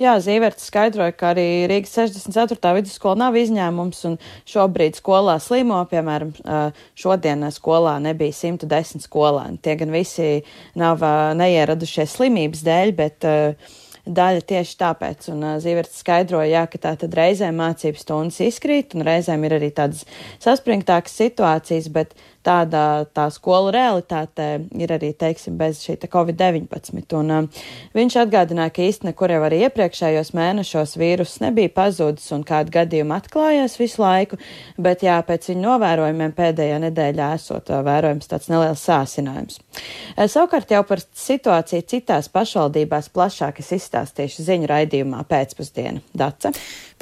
Jā, 0.00 0.16
Zīverts 0.18 0.64
skaidroja, 0.66 1.12
ka 1.14 1.28
arī 1.30 1.66
Rīgas 1.70 1.92
64. 1.94 2.72
vidusskola 2.78 3.18
nav 3.26 3.36
izņēmums 3.38 4.00
un 4.08 4.16
šobrīd 4.48 4.96
skolā 4.98 5.36
slimo, 5.42 5.78
piemēram, 5.90 6.32
šodien 6.98 7.44
skolā 7.54 7.98
nebija 8.02 8.34
110 8.34 9.04
skolēni. 9.04 9.60
Tie 9.62 9.76
gan 9.78 9.92
visi 9.94 10.30
nav 10.80 11.04
neieradušies 11.38 12.16
slimības 12.16 12.64
dēļ, 12.66 12.94
bet 12.98 13.28
uh, 13.28 13.76
daļa 14.06 14.42
tieši 14.48 14.76
tāpēc. 14.80 15.28
Un 15.32 15.44
uh, 15.46 15.56
Zīverts 15.62 16.00
skaidroja, 16.02 16.50
jā, 16.50 16.64
ka 16.70 16.80
tā 16.86 16.94
tad 17.00 17.14
reizēm 17.18 17.58
mācības 17.60 18.04
stundas 18.06 18.40
izkrīt, 18.44 18.96
un 18.96 19.06
reizēm 19.06 19.46
ir 19.46 19.56
arī 19.58 19.70
tādas 19.74 20.04
saspringtākas 20.42 21.14
situācijas, 21.20 21.90
bet 21.94 22.16
tāda 22.44 23.04
tā 23.14 23.28
skolu 23.32 23.72
realitāte 23.74 24.48
ir 24.78 24.92
arī, 24.94 25.12
teiksim, 25.18 25.56
bez 25.60 25.82
šī 25.84 25.98
Covid-19. 26.02 27.02
Un 27.18 27.32
uh, 27.32 27.62
viņš 27.96 28.18
atgādināja, 28.24 28.74
ka 28.74 28.84
īstenībā, 28.86 29.16
kur 29.18 29.32
jau 29.34 29.40
arī 29.46 29.62
iepriekšējos 29.68 30.32
mēnešos 30.36 30.96
vīrus 31.00 31.38
nebija 31.44 31.72
pazudis 31.74 32.28
un 32.34 32.44
kādu 32.46 32.74
gadījumu 32.74 33.16
atklājās 33.16 33.78
visu 33.80 34.02
laiku, 34.02 34.38
bet 34.82 35.04
jā, 35.06 35.18
pēc 35.26 35.50
viņa 35.52 35.64
novērojumiem 35.66 36.36
pēdējā 36.36 36.78
nedēļā 36.86 37.32
esot 37.38 37.72
uh, 37.72 37.82
vērojams 37.86 38.30
tāds 38.30 38.50
neliels 38.52 38.84
sāsinājums. 38.88 39.60
Uh, 40.16 40.26
savukārt 40.26 40.74
jau 40.74 40.82
par 40.88 41.02
situāciju 41.02 41.88
citās 41.94 42.30
pašvaldībās 42.32 43.12
plašāk 43.14 43.62
es 43.62 43.72
izstāstīšu 43.78 44.46
ziņu 44.48 44.70
raidījumā 44.72 45.22
pēcpusdienu. 45.30 46.02
Dace. 46.12 46.52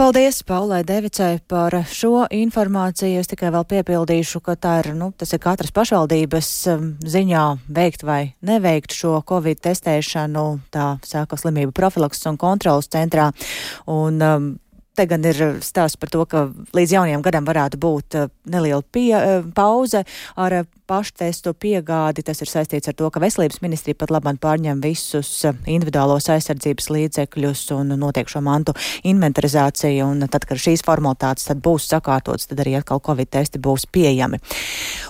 Paldies 0.01 0.43
Paulai 0.49 0.81
Devicai 0.85 1.43
par 1.49 1.75
šo 1.93 2.23
informāciju. 2.33 3.21
Es 3.21 3.29
tikai 3.29 3.51
vēl 3.53 3.67
piepildīšu, 3.69 4.41
ka 4.41 4.55
tā 4.57 4.79
ir, 4.81 4.95
nu, 4.97 5.11
tas 5.13 5.30
ir 5.35 5.43
katras 5.43 5.73
pašvaldības 5.75 6.49
um, 6.73 6.87
ziņā 7.03 7.45
veikt 7.77 8.05
vai 8.07 8.35
neveikt 8.47 8.95
šo 8.97 9.19
Covid 9.29 9.61
testēšanu, 9.65 10.45
tā 10.75 10.95
sāka 11.07 11.39
slimību 11.41 11.75
profilaks 11.77 12.25
un 12.31 12.39
kontrolas 12.41 12.91
centrā. 12.91 13.31
Un, 13.91 14.21
um, 14.23 14.51
Te 15.01 15.07
gan 15.09 15.23
ir 15.25 15.39
stāsts 15.65 15.97
par 15.97 16.11
to, 16.13 16.27
ka 16.29 16.43
līdz 16.77 16.91
jaunajam 16.93 17.23
gadam 17.25 17.47
varētu 17.49 17.79
būt 17.81 18.17
uh, 18.21 18.27
neliela 18.53 18.85
pie, 18.93 19.15
uh, 19.17 19.47
pauze 19.57 20.03
ar 20.37 20.57
paštestu 20.91 21.55
piegādi. 21.57 22.21
Tas 22.27 22.43
ir 22.45 22.51
saistīts 22.51 22.91
ar 22.91 22.99
to, 22.99 23.09
ka 23.09 23.23
veselības 23.23 23.63
ministrija 23.65 23.97
pat 23.97 24.13
labāk 24.13 24.37
pārņem 24.43 24.83
visus 24.85 25.31
individuālos 25.65 26.29
aizsardzības 26.35 26.91
līdzekļus 26.93 27.65
un 27.79 27.97
notiek 28.03 28.29
šo 28.29 28.45
mantu 28.45 28.77
inventarizāciju. 29.09 30.11
Un 30.13 30.29
tad, 30.29 30.45
kad 30.45 30.61
šīs 30.61 30.85
formalitātes 30.85 31.49
tad 31.49 31.65
būs 31.65 31.89
sakārtotas, 31.95 32.51
tad 32.53 32.61
arī 32.61 32.77
atkal 32.77 33.01
Covid 33.01 33.33
testi 33.33 33.63
būs 33.63 33.89
pieejami. 33.89 34.45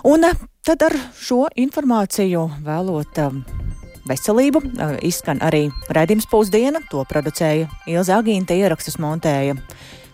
Un 0.06 0.30
tad 0.62 0.86
ar 0.86 1.00
šo 1.18 1.48
informāciju 1.66 2.46
vēlot 2.62 3.24
veselību. 4.10 4.62
Izskan 5.06 5.40
arī 5.46 5.68
raidījums 5.94 6.28
pusdiena, 6.30 6.82
to 6.90 7.04
producēja 7.08 7.70
Ilza 7.90 8.18
Agīnta, 8.20 8.58
ierakstus 8.58 8.98
montēja 9.02 9.56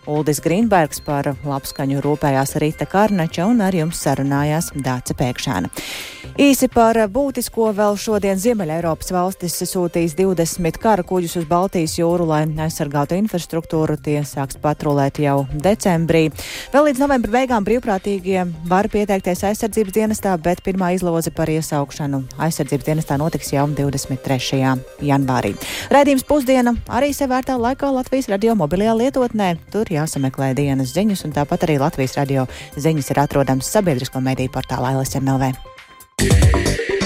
Uldis 0.07 0.39
Grīnbergs 0.43 1.01
par 1.03 1.33
labskaņu 1.43 2.01
rūpējās 2.03 2.55
Rīta 2.63 2.87
Karnača 2.89 3.47
un 3.49 3.59
ar 3.65 3.75
jums 3.75 3.99
sarunājās 4.05 4.71
Dāca 4.75 5.15
Pēkšēna. 5.19 5.71
Īsi 6.37 6.67
par 6.69 6.99
būtisko 7.09 7.71
vēl 7.73 7.95
šodien 7.97 8.37
Ziemeļa 8.37 8.75
Eiropas 8.77 9.09
valstis 9.09 9.55
sūtīs 9.71 10.13
20 10.19 10.77
kara 10.77 11.01
kuģus 11.07 11.39
uz 11.39 11.47
Baltijas 11.49 11.95
jūru, 11.97 12.27
lai 12.29 12.43
aizsargātu 12.61 13.17
infrastruktūru. 13.17 13.95
Tie 14.05 14.19
sāks 14.21 14.59
patrulēt 14.61 15.17
jau 15.23 15.47
decembrī. 15.65 16.27
Vēl 16.73 16.91
līdz 16.91 17.01
novembra 17.01 17.33
beigām 17.39 17.65
brīvprātīgie 17.65 18.43
var 18.69 18.85
pieteikties 18.93 19.41
aizsardzības 19.49 19.97
dienestā, 19.97 20.35
bet 20.37 20.61
pirmā 20.61 20.91
izloze 20.93 21.33
par 21.33 21.49
iesaukšanu 21.49 22.21
aizsardzības 22.37 22.85
dienestā 22.91 23.17
notiks 23.17 23.49
jau 23.55 23.65
23. 23.73 24.77
janvārī. 25.09 25.55
Raidījums 25.89 26.27
pusdiena 26.29 26.75
arī 26.85 27.15
sevērtā 27.17 27.57
laikā 27.57 27.89
Latvijas 27.97 28.29
radio 28.29 28.53
mobilajā 28.61 28.93
lietotnē. 29.01 29.55
Tur 29.73 29.89
jāsameklē 29.97 30.53
dienas 30.57 30.93
ziņas, 30.95 31.25
un 31.27 31.35
tāpat 31.37 31.67
arī 31.67 31.79
Latvijas 31.81 32.17
radio 32.19 32.47
ziņas 32.77 33.13
ir 33.13 33.23
atrodams 33.25 33.69
sabiedrisko 33.75 34.23
mediju 34.23 34.53
portālā. 34.53 34.95
Yeah. 36.17 36.96